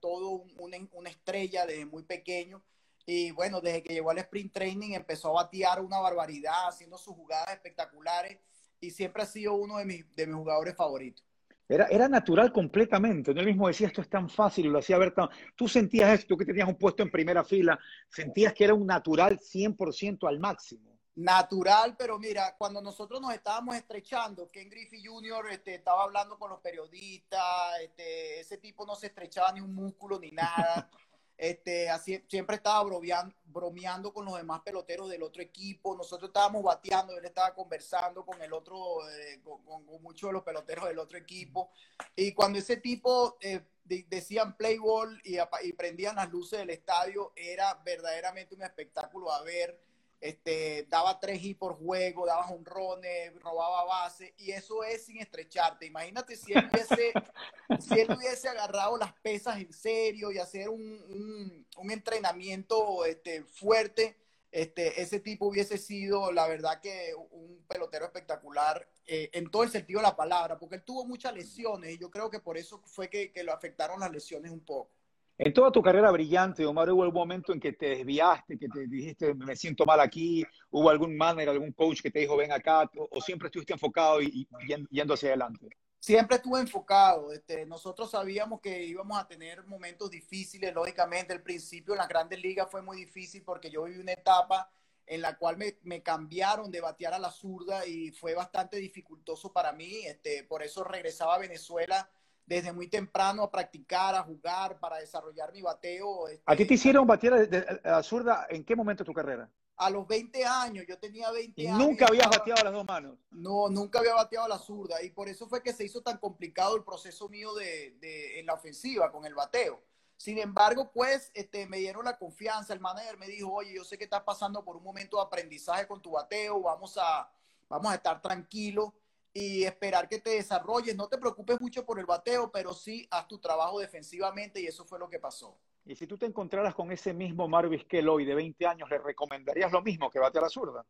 todo 0.00 0.30
un, 0.30 0.88
una 0.92 1.10
estrella 1.10 1.66
desde 1.66 1.86
muy 1.86 2.04
pequeño. 2.04 2.62
Y 3.04 3.32
bueno, 3.32 3.60
desde 3.60 3.82
que 3.82 3.94
llegó 3.94 4.10
al 4.10 4.18
sprint 4.18 4.52
training 4.52 4.92
empezó 4.94 5.30
a 5.30 5.42
batear 5.42 5.80
una 5.80 5.98
barbaridad, 5.98 6.68
haciendo 6.68 6.98
sus 6.98 7.14
jugadas 7.14 7.52
espectaculares 7.54 8.38
y 8.80 8.90
siempre 8.90 9.22
ha 9.22 9.26
sido 9.26 9.54
uno 9.54 9.78
de 9.78 9.84
mis, 9.84 10.16
de 10.16 10.26
mis 10.26 10.36
jugadores 10.36 10.76
favoritos. 10.76 11.24
Era, 11.68 11.86
era 11.86 12.08
natural 12.08 12.52
completamente. 12.52 13.34
No 13.34 13.40
él 13.40 13.46
mismo 13.46 13.66
decía 13.66 13.88
esto 13.88 14.00
es 14.00 14.08
tan 14.08 14.28
fácil 14.28 14.66
lo 14.66 14.78
hacía 14.78 14.98
ver 14.98 15.12
tan. 15.12 15.28
Tú 15.56 15.68
sentías 15.68 16.10
esto, 16.10 16.28
tú 16.28 16.36
que 16.36 16.44
tenías 16.44 16.68
un 16.68 16.76
puesto 16.76 17.02
en 17.02 17.10
primera 17.10 17.42
fila, 17.44 17.78
sentías 18.08 18.52
que 18.54 18.64
era 18.64 18.74
un 18.74 18.86
natural 18.86 19.38
100% 19.38 20.28
al 20.28 20.38
máximo. 20.38 20.96
Natural, 21.16 21.96
pero 21.96 22.18
mira, 22.18 22.54
cuando 22.58 22.82
nosotros 22.82 23.22
nos 23.22 23.32
estábamos 23.32 23.74
estrechando, 23.74 24.50
Ken 24.50 24.68
Griffey 24.68 25.02
Jr. 25.02 25.46
Este, 25.50 25.76
estaba 25.76 26.02
hablando 26.02 26.38
con 26.38 26.50
los 26.50 26.60
periodistas, 26.60 27.80
este, 27.82 28.40
ese 28.40 28.58
tipo 28.58 28.84
no 28.84 28.94
se 28.94 29.06
estrechaba 29.06 29.50
ni 29.52 29.60
un 29.60 29.74
músculo 29.74 30.18
ni 30.18 30.30
nada. 30.30 30.90
Este, 31.38 31.90
así, 31.90 32.22
siempre 32.28 32.56
estaba 32.56 32.82
bromeando, 32.82 34.12
con 34.12 34.24
los 34.24 34.36
demás 34.36 34.62
peloteros 34.62 35.08
del 35.10 35.22
otro 35.22 35.42
equipo. 35.42 35.96
Nosotros 35.96 36.30
estábamos 36.30 36.62
bateando, 36.62 37.16
él 37.16 37.24
estaba 37.24 37.54
conversando 37.54 38.24
con 38.24 38.40
el 38.40 38.52
otro, 38.52 39.08
eh, 39.10 39.40
con, 39.44 39.62
con, 39.64 40.02
muchos 40.02 40.28
de 40.28 40.32
los 40.32 40.42
peloteros 40.42 40.86
del 40.86 40.98
otro 40.98 41.18
equipo. 41.18 41.70
Y 42.14 42.32
cuando 42.32 42.58
ese 42.58 42.78
tipo 42.78 43.36
eh, 43.40 43.60
de, 43.84 44.06
decían 44.08 44.56
play 44.56 44.78
ball 44.78 45.20
y, 45.24 45.36
y 45.62 45.72
prendían 45.74 46.16
las 46.16 46.30
luces 46.30 46.58
del 46.58 46.70
estadio, 46.70 47.32
era 47.36 47.74
verdaderamente 47.84 48.54
un 48.54 48.62
espectáculo 48.62 49.30
a 49.30 49.42
ver 49.42 49.78
este, 50.20 50.86
daba 50.88 51.20
tres 51.20 51.42
y 51.44 51.54
por 51.54 51.74
juego, 51.74 52.26
daba 52.26 52.48
honrones, 52.48 53.34
robaba 53.40 53.84
base, 53.84 54.34
y 54.38 54.52
eso 54.52 54.82
es 54.84 55.06
sin 55.06 55.18
estrecharte. 55.18 55.86
Imagínate 55.86 56.36
si 56.36 56.52
él 56.52 56.68
hubiese, 56.72 57.12
si 57.80 58.00
él 58.00 58.10
hubiese 58.10 58.48
agarrado 58.48 58.96
las 58.96 59.12
pesas 59.14 59.58
en 59.58 59.72
serio 59.72 60.32
y 60.32 60.38
hacer 60.38 60.68
un, 60.68 60.80
un, 60.82 61.66
un 61.76 61.90
entrenamiento 61.90 63.04
este, 63.04 63.44
fuerte, 63.44 64.16
este, 64.50 65.02
ese 65.02 65.20
tipo 65.20 65.46
hubiese 65.46 65.76
sido, 65.76 66.32
la 66.32 66.46
verdad, 66.48 66.80
que 66.80 67.14
un 67.30 67.62
pelotero 67.68 68.06
espectacular 68.06 68.88
eh, 69.06 69.28
en 69.34 69.50
todo 69.50 69.64
el 69.64 69.70
sentido 69.70 70.00
de 70.00 70.06
la 70.06 70.16
palabra, 70.16 70.58
porque 70.58 70.76
él 70.76 70.82
tuvo 70.82 71.04
muchas 71.04 71.34
lesiones 71.34 71.92
y 71.92 71.98
yo 71.98 72.10
creo 72.10 72.30
que 72.30 72.40
por 72.40 72.56
eso 72.56 72.80
fue 72.86 73.10
que, 73.10 73.32
que 73.32 73.42
lo 73.42 73.52
afectaron 73.52 74.00
las 74.00 74.10
lesiones 74.10 74.50
un 74.50 74.60
poco. 74.60 74.90
En 75.38 75.52
toda 75.52 75.70
tu 75.70 75.82
carrera 75.82 76.10
brillante, 76.10 76.64
Omar, 76.64 76.90
hubo 76.90 77.02
algún 77.02 77.20
momento 77.20 77.52
en 77.52 77.60
que 77.60 77.72
te 77.74 77.90
desviaste, 77.90 78.58
que 78.58 78.68
te 78.68 78.86
dijiste, 78.86 79.34
me 79.34 79.54
siento 79.54 79.84
mal 79.84 80.00
aquí, 80.00 80.42
hubo 80.70 80.88
algún 80.88 81.14
manager, 81.14 81.50
algún 81.50 81.72
coach 81.72 82.00
que 82.00 82.10
te 82.10 82.20
dijo, 82.20 82.38
ven 82.38 82.52
acá, 82.52 82.90
o, 82.96 83.20
siempre 83.20 83.48
estuviste 83.48 83.74
enfocado 83.74 84.22
y, 84.22 84.48
yendo 84.90 85.12
hacia 85.12 85.28
adelante. 85.28 85.68
Siempre 85.98 86.36
estuve 86.36 86.60
enfocado. 86.60 87.32
Este, 87.32 87.66
nosotros 87.66 88.10
sabíamos 88.10 88.60
que 88.60 88.84
íbamos 88.84 89.18
a 89.18 89.26
tener 89.26 89.62
momentos 89.66 90.10
difíciles, 90.10 90.72
lógicamente. 90.72 91.34
El 91.34 91.42
principio 91.42 91.92
en 91.92 91.98
las 91.98 92.08
grandes 92.08 92.40
ligas 92.40 92.70
fue 92.70 92.80
muy 92.80 92.96
difícil 92.96 93.42
porque 93.42 93.70
yo 93.70 93.84
viví 93.84 94.00
una 94.00 94.12
etapa 94.12 94.70
en 95.06 95.20
la 95.20 95.36
cual 95.36 95.58
me, 95.58 95.76
me, 95.82 96.02
cambiaron 96.02 96.70
de 96.70 96.80
batear 96.80 97.12
a 97.14 97.18
la 97.18 97.30
zurda 97.30 97.86
y 97.86 98.10
fue 98.10 98.34
bastante 98.34 98.78
dificultoso 98.78 99.52
para 99.52 99.72
mí. 99.72 100.06
Este, 100.06 100.44
por 100.44 100.62
eso 100.62 100.82
regresaba 100.82 101.34
a 101.34 101.38
Venezuela 101.38 102.08
desde 102.46 102.72
muy 102.72 102.88
temprano 102.88 103.42
a 103.42 103.50
practicar, 103.50 104.14
a 104.14 104.22
jugar, 104.22 104.78
para 104.78 104.98
desarrollar 104.98 105.52
mi 105.52 105.62
bateo. 105.62 106.28
Este, 106.28 106.42
¿A 106.46 106.56
ti 106.56 106.64
te 106.64 106.74
hicieron 106.74 107.06
batear 107.06 107.48
a 107.84 107.90
la 107.90 108.02
zurda 108.02 108.46
en 108.48 108.64
qué 108.64 108.74
momento 108.74 109.02
de 109.02 109.06
tu 109.06 109.14
carrera? 109.14 109.50
a 109.78 109.90
los 109.90 110.06
20 110.06 110.44
años, 110.44 110.86
yo 110.88 110.98
tenía 110.98 111.30
20 111.30 111.60
y 111.60 111.66
años. 111.66 111.78
Nunca 111.78 112.06
habías 112.06 112.28
bateado 112.28 112.64
las 112.64 112.72
dos 112.72 112.86
manos. 112.86 113.18
No, 113.30 113.68
nunca 113.68 113.98
había 113.98 114.14
bateado 114.14 114.48
la 114.48 114.58
zurda. 114.58 115.02
Y 115.02 115.10
por 115.10 115.28
eso 115.28 115.46
fue 115.48 115.62
que 115.62 115.72
se 115.72 115.84
hizo 115.84 116.02
tan 116.02 116.18
complicado 116.18 116.76
el 116.76 116.84
proceso 116.84 117.28
mío 117.28 117.54
de, 117.54 117.96
de, 118.00 118.40
en 118.40 118.46
la 118.46 118.54
ofensiva 118.54 119.12
con 119.12 119.26
el 119.26 119.34
bateo. 119.34 119.82
Sin 120.16 120.38
embargo, 120.38 120.90
pues 120.92 121.30
este, 121.34 121.66
me 121.66 121.76
dieron 121.76 122.06
la 122.06 122.16
confianza. 122.16 122.72
El 122.72 122.80
manager 122.80 123.18
me 123.18 123.26
dijo, 123.26 123.52
oye, 123.52 123.74
yo 123.74 123.84
sé 123.84 123.98
que 123.98 124.04
estás 124.04 124.22
pasando 124.22 124.64
por 124.64 124.76
un 124.76 124.82
momento 124.82 125.18
de 125.18 125.24
aprendizaje 125.24 125.86
con 125.86 126.00
tu 126.00 126.12
bateo. 126.12 126.62
Vamos 126.62 126.96
a, 126.98 127.30
vamos 127.68 127.92
a 127.92 127.96
estar 127.96 128.22
tranquilos 128.22 128.92
y 129.36 129.64
esperar 129.64 130.08
que 130.08 130.18
te 130.18 130.30
desarrolles. 130.30 130.96
No 130.96 131.08
te 131.08 131.18
preocupes 131.18 131.60
mucho 131.60 131.84
por 131.84 131.98
el 131.98 132.06
bateo, 132.06 132.50
pero 132.50 132.72
sí 132.72 133.06
haz 133.10 133.28
tu 133.28 133.38
trabajo 133.38 133.78
defensivamente 133.80 134.62
y 134.62 134.66
eso 134.66 134.86
fue 134.86 134.98
lo 134.98 135.10
que 135.10 135.18
pasó. 135.18 135.58
Y 135.84 135.94
si 135.94 136.06
tú 136.06 136.16
te 136.16 136.24
encontraras 136.24 136.74
con 136.74 136.90
ese 136.90 137.12
mismo 137.12 137.46
Marvis 137.46 137.84
Kell 137.84 138.08
hoy 138.08 138.24
de 138.24 138.34
20 138.34 138.66
años, 138.66 138.88
¿le 138.88 138.96
recomendarías 138.96 139.70
lo 139.70 139.82
mismo 139.82 140.10
que 140.10 140.18
bate 140.18 140.38
a 140.38 140.40
la 140.40 140.48
zurda? 140.48 140.86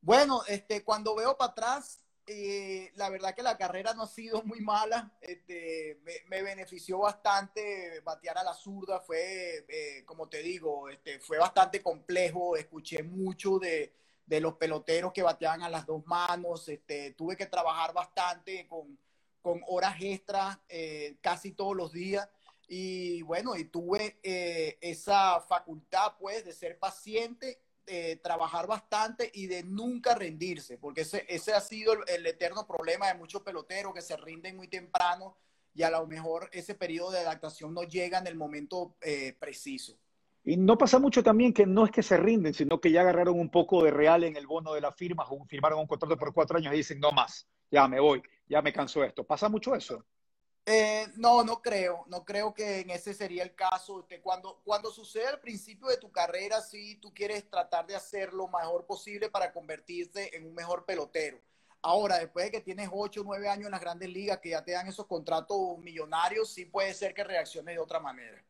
Bueno, 0.00 0.42
este, 0.48 0.82
cuando 0.82 1.14
veo 1.14 1.36
para 1.36 1.52
atrás, 1.52 2.04
eh, 2.26 2.90
la 2.96 3.08
verdad 3.10 3.32
que 3.32 3.44
la 3.44 3.56
carrera 3.56 3.94
no 3.94 4.02
ha 4.02 4.08
sido 4.08 4.42
muy 4.42 4.60
mala. 4.60 5.16
Este, 5.20 6.00
me, 6.02 6.14
me, 6.26 6.42
benefició 6.42 6.98
bastante 6.98 8.00
batear 8.00 8.38
a 8.38 8.44
la 8.44 8.54
zurda. 8.54 8.98
Fue, 8.98 9.64
eh, 9.68 10.04
como 10.04 10.28
te 10.28 10.42
digo, 10.42 10.88
este, 10.88 11.20
fue 11.20 11.38
bastante 11.38 11.80
complejo. 11.80 12.56
Escuché 12.56 13.04
mucho 13.04 13.60
de, 13.60 13.94
de, 14.26 14.40
los 14.40 14.54
peloteros 14.54 15.12
que 15.12 15.22
bateaban 15.22 15.62
a 15.62 15.70
las 15.70 15.86
dos 15.86 16.04
manos. 16.06 16.68
Este, 16.68 17.12
tuve 17.12 17.36
que 17.36 17.46
trabajar 17.46 17.92
bastante 17.92 18.66
con, 18.66 18.98
con 19.40 19.60
horas 19.66 19.96
extras 20.00 20.58
eh, 20.68 21.16
casi 21.20 21.52
todos 21.52 21.76
los 21.76 21.92
días 21.92 22.28
y 22.74 23.20
bueno, 23.22 23.54
y 23.56 23.64
tuve 23.64 24.18
eh, 24.22 24.78
esa 24.80 25.40
facultad 25.40 26.14
pues 26.18 26.42
de 26.42 26.52
ser 26.52 26.78
paciente, 26.78 27.60
de 27.84 28.16
trabajar 28.16 28.66
bastante 28.66 29.30
y 29.34 29.46
de 29.46 29.62
nunca 29.62 30.14
rendirse, 30.14 30.78
porque 30.78 31.02
ese, 31.02 31.26
ese 31.28 31.52
ha 31.52 31.60
sido 31.60 31.92
el, 32.06 32.26
eterno 32.26 32.66
problema 32.66 33.08
de 33.08 33.14
muchos 33.14 33.42
peloteros 33.42 33.92
que 33.92 34.00
se 34.00 34.16
rinden 34.16 34.56
muy 34.56 34.68
temprano 34.68 35.36
y 35.74 35.82
a 35.82 35.90
lo 35.90 36.06
mejor 36.06 36.48
ese 36.52 36.74
periodo 36.74 37.10
de 37.10 37.18
adaptación 37.18 37.74
no 37.74 37.82
llega 37.82 38.18
en 38.18 38.26
el 38.26 38.36
momento 38.36 38.96
eh, 39.02 39.36
preciso. 39.38 39.98
Y 40.44 40.56
no 40.56 40.76
pasa 40.76 40.98
mucho 40.98 41.22
también 41.22 41.52
que 41.52 41.66
no 41.66 41.84
es 41.84 41.92
que 41.92 42.02
se 42.02 42.16
rinden, 42.16 42.52
sino 42.52 42.80
que 42.80 42.90
ya 42.90 43.02
agarraron 43.02 43.38
un 43.38 43.50
poco 43.50 43.84
de 43.84 43.92
real 43.92 44.24
en 44.24 44.36
el 44.36 44.46
bono 44.46 44.74
de 44.74 44.80
la 44.80 44.92
firma, 44.92 45.24
firmaron 45.46 45.78
un 45.78 45.86
contrato 45.86 46.16
por 46.16 46.34
cuatro 46.34 46.58
años 46.58 46.74
y 46.74 46.78
dicen, 46.78 46.98
no 46.98 47.12
más, 47.12 47.46
ya 47.70 47.86
me 47.86 48.00
voy, 48.00 48.22
ya 48.48 48.60
me 48.60 48.72
canso 48.72 49.04
esto. 49.04 49.24
¿Pasa 49.24 49.48
mucho 49.48 49.74
eso? 49.74 50.04
Eh, 50.66 51.06
no, 51.16 51.42
no 51.44 51.60
creo, 51.60 52.04
no 52.08 52.24
creo 52.24 52.54
que 52.54 52.80
en 52.80 52.90
ese 52.90 53.14
sería 53.14 53.44
el 53.44 53.54
caso. 53.54 54.06
Cuando, 54.22 54.60
cuando 54.64 54.90
sucede 54.90 55.26
al 55.28 55.40
principio 55.40 55.88
de 55.88 55.96
tu 55.96 56.10
carrera, 56.10 56.60
sí, 56.60 56.96
tú 56.96 57.14
quieres 57.14 57.48
tratar 57.48 57.86
de 57.86 57.94
hacer 57.94 58.32
lo 58.32 58.48
mejor 58.48 58.84
posible 58.84 59.28
para 59.28 59.52
convertirte 59.52 60.36
en 60.36 60.46
un 60.46 60.54
mejor 60.54 60.84
pelotero. 60.84 61.40
Ahora, 61.82 62.18
después 62.18 62.46
de 62.46 62.52
que 62.52 62.60
tienes 62.60 62.88
8 62.92 63.20
o 63.20 63.24
9 63.24 63.48
años 63.48 63.66
en 63.66 63.72
las 63.72 63.80
grandes 63.80 64.08
ligas, 64.08 64.38
que 64.38 64.50
ya 64.50 64.64
te 64.64 64.72
dan 64.72 64.86
esos 64.86 65.06
contratos 65.06 65.78
millonarios, 65.78 66.52
sí 66.52 66.64
puede 66.64 66.94
ser 66.94 67.12
que 67.12 67.24
reacciones 67.24 67.74
de 67.74 67.80
otra 67.80 67.98
manera. 67.98 68.44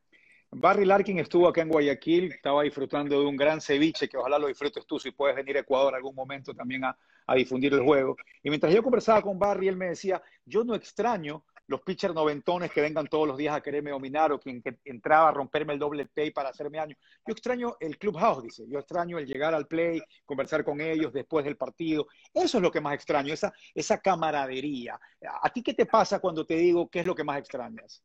Barry 0.54 0.84
Larkin 0.84 1.18
estuvo 1.18 1.48
acá 1.48 1.62
en 1.62 1.70
Guayaquil, 1.70 2.30
estaba 2.30 2.62
disfrutando 2.62 3.18
de 3.18 3.24
un 3.24 3.38
gran 3.38 3.58
ceviche, 3.58 4.06
que 4.06 4.18
ojalá 4.18 4.38
lo 4.38 4.48
disfrutes 4.48 4.84
tú 4.86 4.98
si 4.98 5.10
puedes 5.10 5.34
venir 5.34 5.56
a 5.56 5.60
Ecuador 5.60 5.94
algún 5.94 6.14
momento 6.14 6.52
también 6.52 6.84
a, 6.84 6.96
difundir 7.34 7.72
el 7.72 7.80
juego. 7.82 8.16
Y 8.42 8.50
mientras 8.50 8.74
yo 8.74 8.82
conversaba 8.82 9.22
con 9.22 9.38
Barry, 9.38 9.66
él 9.68 9.76
me 9.78 9.88
decía, 9.88 10.22
yo 10.44 10.62
no 10.62 10.74
extraño 10.74 11.46
los 11.68 11.80
pitchers 11.80 12.14
noventones 12.14 12.70
que 12.70 12.82
vengan 12.82 13.06
todos 13.06 13.26
los 13.26 13.38
días 13.38 13.56
a 13.56 13.62
quererme 13.62 13.92
dominar 13.92 14.30
o 14.32 14.38
quien 14.38 14.60
que 14.60 14.76
entraba 14.84 15.30
a 15.30 15.32
romperme 15.32 15.72
el 15.72 15.78
doble 15.78 16.04
play 16.04 16.30
para 16.32 16.50
hacerme 16.50 16.76
daño. 16.76 16.96
Yo 17.26 17.32
extraño 17.32 17.76
el 17.80 17.96
clubhouse, 17.96 18.42
dice. 18.42 18.68
Yo 18.68 18.78
extraño 18.78 19.18
el 19.18 19.26
llegar 19.26 19.54
al 19.54 19.66
play, 19.66 20.02
conversar 20.26 20.62
con 20.64 20.82
ellos 20.82 21.14
después 21.14 21.46
del 21.46 21.56
partido. 21.56 22.08
Eso 22.34 22.58
es 22.58 22.62
lo 22.62 22.70
que 22.70 22.82
más 22.82 22.92
extraño, 22.92 23.32
esa, 23.32 23.54
esa 23.74 23.98
camaradería. 23.98 25.00
¿A 25.42 25.48
ti 25.50 25.62
qué 25.62 25.72
te 25.72 25.86
pasa 25.86 26.18
cuando 26.18 26.44
te 26.44 26.56
digo 26.56 26.90
qué 26.90 27.00
es 27.00 27.06
lo 27.06 27.14
que 27.14 27.24
más 27.24 27.38
extrañas? 27.38 28.02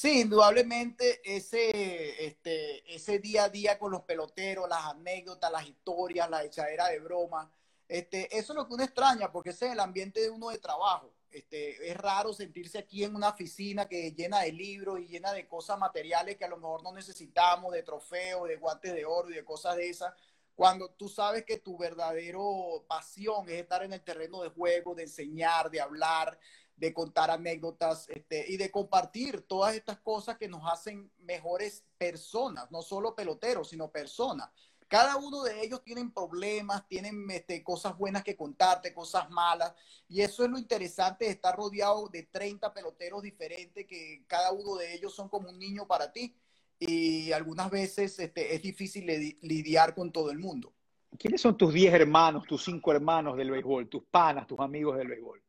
Sí, 0.00 0.22
indudablemente 0.22 1.20
ese, 1.22 2.24
este, 2.24 2.94
ese 2.94 3.18
día 3.18 3.44
a 3.44 3.48
día 3.50 3.78
con 3.78 3.92
los 3.92 4.00
peloteros, 4.04 4.66
las 4.66 4.86
anécdotas, 4.86 5.52
las 5.52 5.68
historias, 5.68 6.30
la 6.30 6.42
echadera 6.42 6.88
de 6.88 7.00
broma, 7.00 7.52
este, 7.86 8.34
eso 8.34 8.54
es 8.54 8.56
lo 8.56 8.66
que 8.66 8.72
uno 8.72 8.82
extraña 8.82 9.30
porque 9.30 9.50
ese 9.50 9.66
es 9.66 9.72
el 9.72 9.80
ambiente 9.80 10.22
de 10.22 10.30
uno 10.30 10.48
de 10.48 10.56
trabajo. 10.56 11.12
Este, 11.30 11.86
es 11.90 11.94
raro 11.98 12.32
sentirse 12.32 12.78
aquí 12.78 13.04
en 13.04 13.14
una 13.14 13.28
oficina 13.28 13.86
que 13.88 14.12
llena 14.12 14.40
de 14.40 14.52
libros 14.52 15.00
y 15.00 15.06
llena 15.06 15.34
de 15.34 15.46
cosas 15.46 15.78
materiales 15.78 16.38
que 16.38 16.46
a 16.46 16.48
lo 16.48 16.56
mejor 16.56 16.82
no 16.82 16.94
necesitamos, 16.94 17.70
de 17.74 17.82
trofeos, 17.82 18.48
de 18.48 18.56
guantes 18.56 18.94
de 18.94 19.04
oro 19.04 19.28
y 19.28 19.34
de 19.34 19.44
cosas 19.44 19.76
de 19.76 19.90
esas, 19.90 20.14
cuando 20.54 20.90
tú 20.90 21.10
sabes 21.10 21.44
que 21.44 21.58
tu 21.58 21.76
verdadero 21.76 22.86
pasión 22.88 23.48
es 23.50 23.60
estar 23.60 23.82
en 23.82 23.92
el 23.92 24.02
terreno 24.02 24.40
de 24.40 24.48
juego, 24.48 24.94
de 24.94 25.02
enseñar, 25.02 25.70
de 25.70 25.82
hablar, 25.82 26.38
de 26.80 26.94
contar 26.94 27.30
anécdotas 27.30 28.08
este, 28.08 28.50
y 28.50 28.56
de 28.56 28.70
compartir 28.70 29.42
todas 29.42 29.74
estas 29.74 29.98
cosas 29.98 30.38
que 30.38 30.48
nos 30.48 30.62
hacen 30.64 31.12
mejores 31.18 31.84
personas, 31.98 32.70
no 32.70 32.80
solo 32.80 33.14
peloteros, 33.14 33.68
sino 33.68 33.90
personas. 33.90 34.48
Cada 34.88 35.16
uno 35.16 35.42
de 35.42 35.62
ellos 35.62 35.84
tienen 35.84 36.10
problemas, 36.10 36.88
tienen 36.88 37.30
este, 37.30 37.62
cosas 37.62 37.96
buenas 37.98 38.24
que 38.24 38.34
contarte, 38.34 38.94
cosas 38.94 39.28
malas. 39.30 39.74
Y 40.08 40.22
eso 40.22 40.42
es 40.42 40.50
lo 40.50 40.58
interesante 40.58 41.28
estar 41.28 41.54
rodeado 41.54 42.08
de 42.08 42.24
30 42.24 42.72
peloteros 42.72 43.22
diferentes, 43.22 43.86
que 43.86 44.24
cada 44.26 44.50
uno 44.50 44.76
de 44.76 44.94
ellos 44.94 45.14
son 45.14 45.28
como 45.28 45.50
un 45.50 45.58
niño 45.58 45.86
para 45.86 46.10
ti. 46.10 46.34
Y 46.78 47.30
algunas 47.30 47.70
veces 47.70 48.18
este, 48.18 48.54
es 48.54 48.62
difícil 48.62 49.06
lidiar 49.42 49.94
con 49.94 50.10
todo 50.10 50.30
el 50.30 50.38
mundo. 50.38 50.72
¿Quiénes 51.18 51.42
son 51.42 51.58
tus 51.58 51.74
10 51.74 51.92
hermanos, 51.92 52.46
tus 52.46 52.64
5 52.64 52.90
hermanos 52.92 53.36
del 53.36 53.50
béisbol, 53.50 53.88
tus 53.88 54.02
panas, 54.04 54.46
tus 54.46 54.58
amigos 54.58 54.96
del 54.96 55.08
béisbol? 55.08 55.42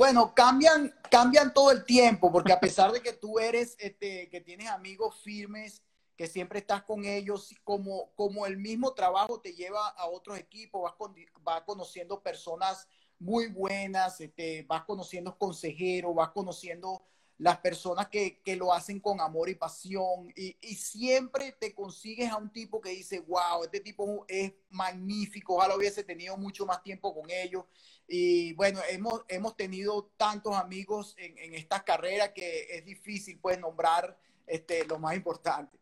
Bueno, 0.00 0.34
cambian, 0.34 0.94
cambian 1.10 1.52
todo 1.52 1.70
el 1.70 1.84
tiempo, 1.84 2.32
porque 2.32 2.54
a 2.54 2.58
pesar 2.58 2.90
de 2.90 3.02
que 3.02 3.12
tú 3.12 3.38
eres, 3.38 3.76
este, 3.78 4.30
que 4.30 4.40
tienes 4.40 4.68
amigos 4.68 5.20
firmes, 5.22 5.82
que 6.16 6.26
siempre 6.26 6.60
estás 6.60 6.84
con 6.84 7.04
ellos, 7.04 7.54
como, 7.64 8.10
como 8.14 8.46
el 8.46 8.56
mismo 8.56 8.94
trabajo 8.94 9.42
te 9.42 9.52
lleva 9.52 9.88
a 9.88 10.06
otros 10.06 10.38
equipos, 10.38 10.80
vas, 10.84 10.94
con, 10.94 11.14
vas 11.42 11.64
conociendo 11.66 12.22
personas 12.22 12.88
muy 13.18 13.48
buenas, 13.48 14.22
este, 14.22 14.62
vas 14.62 14.84
conociendo 14.84 15.36
consejeros, 15.36 16.14
vas 16.14 16.30
conociendo 16.30 17.02
las 17.36 17.58
personas 17.58 18.08
que, 18.08 18.40
que, 18.42 18.56
lo 18.56 18.72
hacen 18.72 19.00
con 19.00 19.20
amor 19.20 19.50
y 19.50 19.54
pasión 19.54 20.30
y, 20.34 20.56
y, 20.62 20.74
siempre 20.76 21.52
te 21.52 21.74
consigues 21.74 22.30
a 22.30 22.36
un 22.36 22.50
tipo 22.50 22.80
que 22.80 22.90
dice, 22.90 23.20
wow, 23.20 23.64
este 23.64 23.80
tipo 23.80 24.24
es 24.28 24.52
magnífico, 24.70 25.56
ojalá 25.56 25.76
hubiese 25.76 26.04
tenido 26.04 26.38
mucho 26.38 26.64
más 26.64 26.82
tiempo 26.82 27.14
con 27.14 27.30
ellos. 27.30 27.64
Y 28.12 28.54
bueno, 28.54 28.80
hemos, 28.88 29.22
hemos 29.28 29.54
tenido 29.54 30.10
tantos 30.16 30.56
amigos 30.56 31.14
en, 31.16 31.38
en 31.38 31.54
esta 31.54 31.84
carrera 31.84 32.32
que 32.32 32.66
es 32.68 32.84
difícil 32.84 33.38
pues 33.40 33.56
nombrar 33.60 34.18
este, 34.48 34.84
lo 34.84 34.98
más 34.98 35.14
importante. 35.14 35.78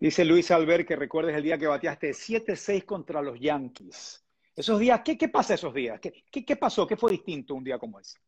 Dice 0.00 0.24
Luis 0.24 0.50
Albert 0.50 0.88
que 0.88 0.96
recuerdes 0.96 1.36
el 1.36 1.44
día 1.44 1.56
que 1.56 1.68
bateaste 1.68 2.10
7-6 2.10 2.84
contra 2.84 3.22
los 3.22 3.38
Yankees. 3.38 4.24
Esos 4.56 4.80
días, 4.80 5.02
¿qué, 5.04 5.16
qué 5.16 5.28
pasa 5.28 5.54
esos 5.54 5.72
días? 5.72 6.00
¿Qué, 6.00 6.24
¿Qué, 6.32 6.44
qué, 6.44 6.56
pasó? 6.56 6.84
¿Qué 6.84 6.96
fue 6.96 7.12
distinto 7.12 7.54
un 7.54 7.62
día 7.62 7.78
como 7.78 8.00
ese? 8.00 8.18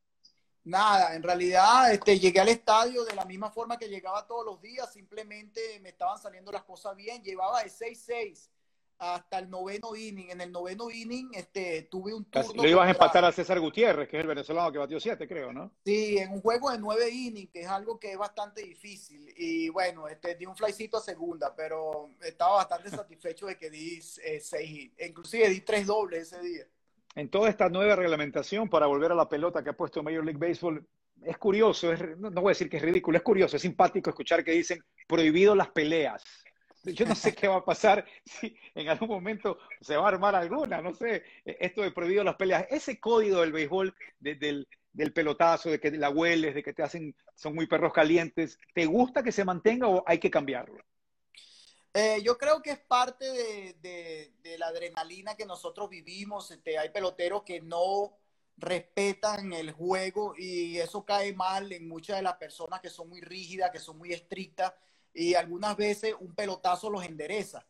Nada, 0.62 1.16
en 1.16 1.22
realidad 1.24 1.92
este, 1.92 2.20
llegué 2.20 2.38
al 2.38 2.50
estadio 2.50 3.04
de 3.04 3.16
la 3.16 3.24
misma 3.24 3.50
forma 3.50 3.76
que 3.76 3.88
llegaba 3.88 4.28
todos 4.28 4.46
los 4.46 4.62
días, 4.62 4.92
simplemente 4.92 5.80
me 5.80 5.88
estaban 5.88 6.20
saliendo 6.20 6.52
las 6.52 6.62
cosas 6.62 6.94
bien, 6.94 7.20
llevaba 7.20 7.64
de 7.64 7.68
6-6 7.68 8.48
hasta 9.00 9.38
el 9.38 9.48
noveno 9.48 9.96
inning. 9.96 10.30
En 10.30 10.40
el 10.42 10.52
noveno 10.52 10.90
inning 10.90 11.30
este, 11.32 11.88
tuve 11.90 12.12
un 12.12 12.26
turno. 12.26 12.62
Lo 12.62 12.68
ibas 12.68 12.86
a 12.86 12.90
empatar 12.90 13.24
a 13.24 13.32
César 13.32 13.58
Gutiérrez, 13.58 14.08
que 14.08 14.18
es 14.18 14.20
el 14.22 14.28
venezolano 14.28 14.70
que 14.70 14.78
batió 14.78 15.00
siete, 15.00 15.26
creo, 15.26 15.52
¿no? 15.52 15.72
Sí, 15.84 16.18
en 16.18 16.32
un 16.32 16.42
juego 16.42 16.70
de 16.70 16.78
nueve 16.78 17.10
innings, 17.10 17.50
que 17.50 17.62
es 17.62 17.66
algo 17.66 17.98
que 17.98 18.12
es 18.12 18.18
bastante 18.18 18.62
difícil. 18.62 19.32
Y 19.36 19.70
bueno, 19.70 20.06
este, 20.06 20.34
di 20.34 20.44
un 20.44 20.54
flycito 20.54 20.98
a 20.98 21.00
segunda, 21.00 21.54
pero 21.56 22.10
estaba 22.20 22.56
bastante 22.56 22.90
satisfecho 22.90 23.46
de 23.46 23.56
que 23.56 23.70
di 23.70 24.00
eh, 24.22 24.38
seis 24.40 24.90
Inclusive 24.98 25.48
di 25.48 25.62
tres 25.62 25.86
dobles 25.86 26.32
ese 26.32 26.42
día. 26.42 26.66
En 27.14 27.30
toda 27.30 27.48
esta 27.48 27.70
nueva 27.70 27.96
reglamentación 27.96 28.68
para 28.68 28.86
volver 28.86 29.12
a 29.12 29.16
la 29.16 29.28
pelota 29.28 29.64
que 29.64 29.70
ha 29.70 29.76
puesto 29.76 30.02
Major 30.02 30.24
League 30.24 30.38
Baseball, 30.38 30.86
es 31.22 31.38
curioso, 31.38 31.92
es, 31.92 32.18
no, 32.18 32.30
no 32.30 32.42
voy 32.42 32.50
a 32.50 32.52
decir 32.52 32.68
que 32.68 32.76
es 32.76 32.82
ridículo, 32.82 33.16
es 33.16 33.24
curioso, 33.24 33.56
es 33.56 33.62
simpático 33.62 34.10
escuchar 34.10 34.44
que 34.44 34.52
dicen 34.52 34.82
prohibido 35.06 35.54
las 35.54 35.70
peleas 35.70 36.22
yo 36.84 37.06
no 37.06 37.14
sé 37.14 37.34
qué 37.34 37.48
va 37.48 37.56
a 37.56 37.64
pasar 37.64 38.06
si 38.24 38.56
en 38.74 38.88
algún 38.88 39.08
momento 39.08 39.58
se 39.80 39.96
va 39.96 40.04
a 40.06 40.08
armar 40.08 40.34
alguna, 40.34 40.80
no 40.80 40.94
sé, 40.94 41.24
esto 41.44 41.82
de 41.82 41.92
prohibido 41.92 42.24
las 42.24 42.36
peleas, 42.36 42.66
ese 42.70 42.98
código 42.98 43.40
del 43.40 43.52
béisbol, 43.52 43.94
de, 44.18 44.34
del, 44.34 45.12
pelotazo, 45.12 45.70
de 45.70 45.80
que 45.80 45.90
la 45.92 46.10
hueles, 46.10 46.54
de 46.54 46.62
que 46.62 46.72
te 46.72 46.82
hacen, 46.82 47.14
son 47.34 47.54
muy 47.54 47.66
perros 47.66 47.92
calientes, 47.92 48.58
¿te 48.74 48.86
gusta 48.86 49.22
que 49.22 49.32
se 49.32 49.44
mantenga 49.44 49.88
o 49.88 50.02
hay 50.06 50.18
que 50.18 50.30
cambiarlo? 50.30 50.82
Eh, 51.92 52.20
yo 52.22 52.38
creo 52.38 52.62
que 52.62 52.70
es 52.70 52.78
parte 52.78 53.24
de, 53.80 54.56
la 54.58 54.68
adrenalina 54.68 55.34
que 55.34 55.46
nosotros 55.46 55.88
vivimos. 55.88 56.50
Este, 56.50 56.78
hay 56.78 56.90
peloteros 56.90 57.42
que 57.42 57.60
no 57.60 58.16
respetan 58.56 59.52
el 59.52 59.72
juego 59.72 60.34
y 60.36 60.78
eso 60.78 61.04
cae 61.04 61.32
mal 61.32 61.72
en 61.72 61.88
muchas 61.88 62.16
de 62.16 62.22
las 62.22 62.36
personas 62.36 62.80
que 62.80 62.90
son 62.90 63.08
muy 63.08 63.20
rígidas, 63.20 63.70
que 63.70 63.80
son 63.80 63.98
muy 63.98 64.12
estrictas 64.12 64.72
y 65.12 65.35
algunas 65.35 65.77
veces 65.77 66.14
un 66.18 66.35
pelotazo 66.35 66.90
los 66.90 67.05
endereza. 67.05 67.66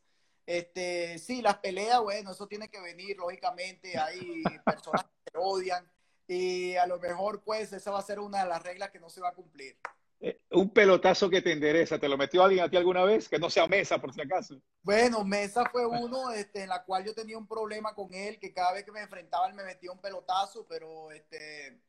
Este, 0.47 1.19
sí, 1.19 1.43
las 1.43 1.59
peleas, 1.59 2.01
bueno, 2.01 2.33
eso 2.33 2.47
tiene 2.47 2.69
que 2.69 2.81
venir, 2.81 3.17
lógicamente, 3.17 3.97
hay 3.97 4.43
personas 4.65 5.05
que 5.25 5.39
odian 5.39 5.89
y 6.33 6.77
a 6.77 6.87
lo 6.87 7.01
mejor, 7.01 7.43
pues, 7.43 7.73
esa 7.73 7.91
va 7.91 7.99
a 7.99 8.03
ser 8.03 8.21
una 8.21 8.45
de 8.45 8.49
las 8.49 8.63
reglas 8.63 8.91
que 8.91 9.01
no 9.01 9.11
se 9.11 9.21
va 9.21 9.31
a 9.31 9.35
cumplir. 9.35 9.77
Eh, 10.21 10.39
un 10.51 10.71
pelotazo 10.71 11.29
que 11.29 11.43
te 11.43 11.51
endereza, 11.51 11.99
¿te 11.99 12.09
lo 12.09 12.17
metió 12.17 12.45
alguien 12.45 12.63
a 12.63 12.71
ti 12.71 12.77
alguna 12.77 13.03
vez? 13.03 13.29
Que 13.29 13.41
no 13.41 13.51
sea 13.51 13.67
Mesa, 13.67 14.01
por 14.01 14.15
si 14.15 14.21
acaso. 14.21 14.63
Bueno, 14.83 15.25
Mesa 15.25 15.65
fue 15.73 15.85
uno 15.87 16.31
este, 16.31 16.63
en 16.63 16.69
la 16.69 16.85
cual 16.85 17.05
yo 17.05 17.15
tenía 17.15 17.37
un 17.37 17.49
problema 17.49 17.97
con 17.97 18.15
él, 18.15 18.39
que 18.39 18.53
cada 18.53 18.73
vez 18.73 18.85
que 18.85 18.93
me 18.93 19.01
enfrentaba 19.01 19.49
él 19.49 19.55
me 19.55 19.65
metía 19.65 19.91
un 19.91 20.01
pelotazo, 20.01 20.65
pero 20.69 21.11
este, 21.11 21.81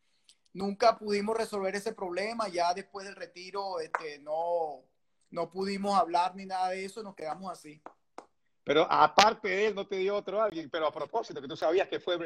nunca 0.53 0.97
pudimos 0.97 1.37
resolver 1.37 1.75
ese 1.75 1.93
problema. 1.93 2.47
Ya 2.47 2.73
después 2.73 3.05
del 3.05 3.15
retiro 3.15 3.79
este, 3.79 4.17
no, 4.19 4.85
no 5.31 5.49
pudimos 5.49 5.97
hablar 5.97 6.35
ni 6.35 6.45
nada 6.45 6.69
de 6.69 6.85
eso, 6.85 7.01
nos 7.01 7.15
quedamos 7.15 7.51
así. 7.51 7.81
Pero 8.63 8.85
aparte 8.89 9.47
de 9.47 9.67
él, 9.67 9.75
no 9.75 9.87
te 9.87 9.95
dio 9.95 10.15
otro 10.15 10.41
alguien, 10.41 10.69
pero 10.69 10.85
a 10.85 10.91
propósito, 10.91 11.41
que 11.41 11.47
tú 11.47 11.57
sabías 11.57 11.87
que 11.87 11.99
fue 11.99 12.17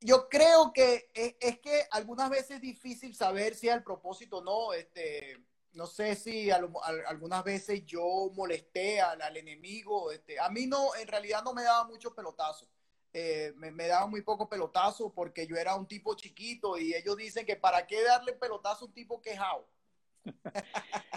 yo 0.00 0.28
creo 0.28 0.72
que 0.72 1.10
es, 1.12 1.58
que 1.60 1.86
algunas 1.90 2.30
veces 2.30 2.52
es 2.52 2.60
difícil 2.62 3.14
saber 3.14 3.54
si 3.54 3.68
es 3.68 3.74
el 3.74 3.82
propósito 3.82 4.38
o 4.38 4.42
no. 4.42 4.72
Este, 4.72 5.36
no 5.72 5.86
sé 5.86 6.16
si 6.16 6.50
algunas 6.50 7.44
veces 7.44 7.84
yo 7.84 8.30
molesté 8.34 9.00
al, 9.00 9.36
enemigo. 9.36 10.10
Este, 10.10 10.40
a 10.40 10.48
mí 10.48 10.66
no, 10.66 10.94
en 10.94 11.06
realidad 11.06 11.44
no 11.44 11.52
me 11.52 11.64
daba 11.64 11.84
mucho 11.84 12.14
pelotazo. 12.14 12.66
Eh, 13.12 13.52
me, 13.56 13.70
me, 13.72 13.88
daba 13.88 14.06
muy 14.06 14.22
poco 14.22 14.48
pelotazo 14.48 15.12
porque 15.12 15.46
yo 15.46 15.56
era 15.56 15.74
un 15.74 15.86
tipo 15.86 16.14
chiquito 16.14 16.78
y 16.78 16.94
ellos 16.94 17.16
dicen 17.16 17.44
que 17.44 17.56
para 17.56 17.86
qué 17.86 18.02
darle 18.04 18.32
pelotazo 18.32 18.84
a 18.84 18.88
un 18.88 18.94
tipo 18.94 19.20
quejado. 19.20 19.68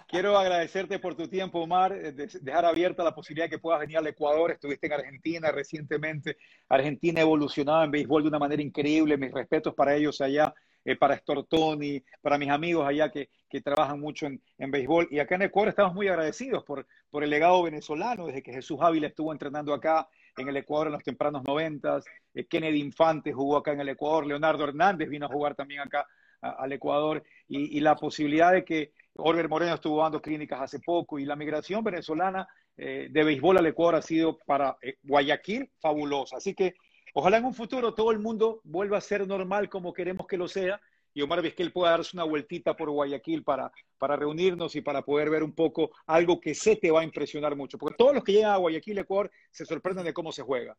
Quiero 0.07 0.37
agradecerte 0.37 0.99
por 0.99 1.15
tu 1.15 1.27
tiempo, 1.27 1.59
Omar, 1.59 1.91
eh, 1.93 2.11
dejar 2.11 2.65
abierta 2.65 3.03
la 3.03 3.15
posibilidad 3.15 3.45
de 3.45 3.49
que 3.49 3.59
puedas 3.59 3.79
venir 3.79 3.97
al 3.97 4.07
Ecuador. 4.07 4.51
Estuviste 4.51 4.87
en 4.87 4.93
Argentina 4.93 5.51
recientemente. 5.51 6.37
Argentina 6.69 7.19
ha 7.19 7.23
evolucionado 7.23 7.83
en 7.83 7.91
béisbol 7.91 8.21
de 8.21 8.29
una 8.29 8.39
manera 8.39 8.61
increíble. 8.61 9.17
Mis 9.17 9.31
respetos 9.31 9.73
para 9.73 9.95
ellos 9.95 10.21
allá, 10.21 10.53
eh, 10.85 10.95
para 10.95 11.17
Stortoni, 11.17 12.03
para 12.21 12.37
mis 12.37 12.49
amigos 12.49 12.87
allá 12.87 13.09
que, 13.09 13.29
que 13.49 13.61
trabajan 13.61 13.99
mucho 13.99 14.27
en, 14.27 14.41
en, 14.57 14.69
béisbol. 14.69 15.07
Y 15.09 15.19
acá 15.19 15.35
en 15.35 15.43
Ecuador 15.43 15.69
estamos 15.69 15.95
muy 15.95 16.07
agradecidos 16.07 16.63
por, 16.63 16.85
por 17.09 17.23
el 17.23 17.29
legado 17.29 17.63
venezolano, 17.63 18.27
desde 18.27 18.43
que 18.43 18.53
Jesús 18.53 18.77
Ávila 18.81 19.07
estuvo 19.07 19.31
entrenando 19.31 19.73
acá 19.73 20.07
en 20.37 20.47
el 20.47 20.57
Ecuador 20.57 20.87
en 20.87 20.93
los 20.93 21.03
tempranos 21.03 21.43
noventas. 21.43 22.05
Eh, 22.33 22.45
Kennedy 22.45 22.79
Infante 22.79 23.33
jugó 23.33 23.57
acá 23.57 23.71
en 23.71 23.79
el 23.79 23.89
Ecuador. 23.89 24.27
Leonardo 24.27 24.63
Hernández 24.65 25.09
vino 25.09 25.25
a 25.25 25.29
jugar 25.29 25.55
también 25.55 25.81
acá 25.81 26.05
al 26.43 26.71
Ecuador. 26.71 27.23
Y, 27.47 27.79
la 27.79 27.95
posibilidad 27.95 28.51
de 28.51 28.65
que 28.65 28.91
Orber 29.15 29.47
Moreno 29.47 29.75
estuvo 29.75 30.01
dando 30.01 30.21
clínicas 30.21 30.61
hace 30.61 30.79
poco 30.79 31.19
y 31.19 31.25
la 31.25 31.35
migración 31.35 31.83
venezolana 31.83 32.47
eh, 32.77 33.07
de 33.09 33.23
béisbol 33.23 33.57
al 33.57 33.67
Ecuador 33.67 33.95
ha 33.95 34.01
sido 34.01 34.37
para 34.45 34.77
eh, 34.81 34.95
Guayaquil 35.03 35.69
fabulosa. 35.79 36.37
Así 36.37 36.53
que 36.53 36.73
ojalá 37.13 37.37
en 37.37 37.45
un 37.45 37.53
futuro 37.53 37.93
todo 37.93 38.11
el 38.11 38.19
mundo 38.19 38.59
vuelva 38.63 38.97
a 38.97 39.01
ser 39.01 39.27
normal 39.27 39.69
como 39.69 39.93
queremos 39.93 40.27
que 40.27 40.37
lo 40.37 40.47
sea 40.47 40.81
y 41.13 41.21
Omar 41.21 41.41
Vizquel 41.41 41.71
pueda 41.71 41.91
darse 41.91 42.17
una 42.17 42.23
vueltita 42.23 42.75
por 42.75 42.89
Guayaquil 42.89 43.43
para, 43.43 43.71
para 43.97 44.15
reunirnos 44.15 44.75
y 44.75 44.81
para 44.81 45.03
poder 45.03 45.29
ver 45.29 45.43
un 45.43 45.53
poco 45.53 45.91
algo 46.07 46.39
que 46.39 46.55
se 46.55 46.75
te 46.75 46.89
va 46.89 47.01
a 47.01 47.03
impresionar 47.03 47.55
mucho. 47.55 47.77
Porque 47.77 47.97
todos 47.97 48.15
los 48.15 48.23
que 48.23 48.33
llegan 48.33 48.51
a 48.51 48.57
Guayaquil, 48.57 48.97
Ecuador, 48.97 49.31
se 49.51 49.65
sorprenden 49.65 50.05
de 50.05 50.13
cómo 50.13 50.31
se 50.31 50.41
juega. 50.41 50.75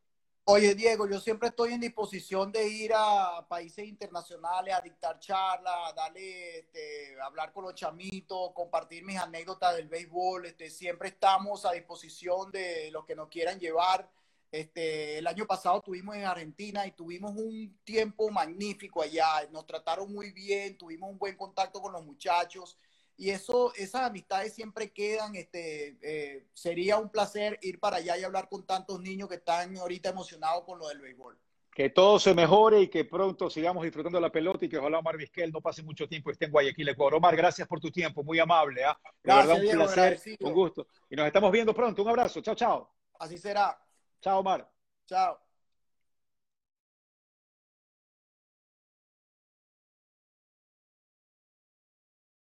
Oye, 0.47 0.75
Diego, 0.75 1.09
yo 1.09 1.19
siempre 1.21 1.49
estoy 1.49 1.73
en 1.73 1.81
disposición 1.81 2.53
de 2.53 2.69
ir 2.69 2.93
a 2.95 3.47
países 3.49 3.87
internacionales 3.87 4.75
a 4.75 4.83
dictar 4.83 5.19
charlas, 5.19 5.95
darle, 5.95 6.59
este, 6.59 7.19
hablar 7.23 7.51
con 7.51 7.65
los 7.65 7.75
chamitos, 7.75 8.53
compartir 8.53 9.05
mis 9.07 9.17
anécdotas 9.17 9.75
del 9.75 9.89
béisbol. 9.89 10.45
Este, 10.45 10.69
siempre 10.69 11.09
estamos 11.09 11.65
a 11.65 11.73
disposición 11.73 12.51
de 12.53 12.91
los 12.91 13.07
que 13.07 13.17
nos 13.17 13.29
quieran 13.29 13.59
llevar. 13.59 14.11
Este, 14.53 15.17
el 15.17 15.27
año 15.27 15.47
pasado 15.47 15.79
estuvimos 15.79 16.15
en 16.15 16.25
Argentina 16.25 16.87
y 16.87 16.93
tuvimos 16.93 17.33
un 17.35 17.79
tiempo 17.83 18.29
magnífico 18.29 19.01
allá. 19.01 19.49
Nos 19.51 19.67
trataron 19.67 20.13
muy 20.13 20.31
bien, 20.33 20.77
tuvimos 20.77 21.11
un 21.11 21.19
buen 21.19 21.39
contacto 21.39 21.81
con 21.81 21.93
los 21.95 22.05
muchachos 22.05 22.77
y 23.17 23.31
eso, 23.31 23.73
esas 23.75 24.03
amistades 24.03 24.55
siempre 24.55 24.93
quedan. 24.93 25.35
Este, 25.37 25.99
eh, 26.03 26.47
sería 26.53 26.99
un 26.99 27.11
placer 27.11 27.59
ir 27.63 27.79
para 27.79 27.99
allá 27.99 28.17
y 28.19 28.25
hablar 28.25 28.49
con 28.49 28.67
tantos 28.67 29.01
niños 29.01 29.29
que 29.29 29.37
están 29.37 29.77
ahorita 29.77 30.09
emocionados 30.11 30.65
con 30.65 30.79
lo 30.79 30.89
del 30.89 31.01
béisbol. 31.01 31.39
Que 31.75 31.91
todo 31.91 32.21
se 32.21 32.35
mejore 32.35 32.83
y 32.83 32.89
que 32.89 33.05
pronto 33.05 33.51
sigamos 33.51 33.83
disfrutando 33.83 34.19
de 34.19 34.23
la 34.23 34.31
pelota 34.31 34.65
y 34.65 34.69
que 34.69 34.79
ojalá 34.79 35.01
Omar 35.01 35.17
Vizquel 35.17 35.51
no 35.51 35.61
pase 35.61 35.83
mucho 35.83 36.09
tiempo 36.09 36.31
y 36.31 36.33
esté 36.33 36.45
en 36.45 36.53
Guayaquil, 36.53 36.89
Ecuador. 36.89 37.15
Omar, 37.15 37.35
gracias 37.37 37.67
por 37.67 37.81
tu 37.81 37.91
tiempo, 37.91 38.23
muy 38.23 38.39
amable. 38.39 38.85
¿ah? 38.85 38.99
De 39.23 39.35
verdad, 39.35 39.57
un 39.61 39.71
placer, 39.71 40.21
un 40.41 40.53
gusto. 40.53 40.87
Y 41.11 41.17
nos 41.17 41.27
estamos 41.27 41.51
viendo 41.51 41.75
pronto. 41.75 42.03
Un 42.03 42.09
abrazo. 42.09 42.41
Chao, 42.43 42.55
chao. 42.55 42.95
Así 43.19 43.39
será. 43.39 43.77
Chao, 44.21 44.39
Omar. 44.39 44.71
Chao. 45.07 45.44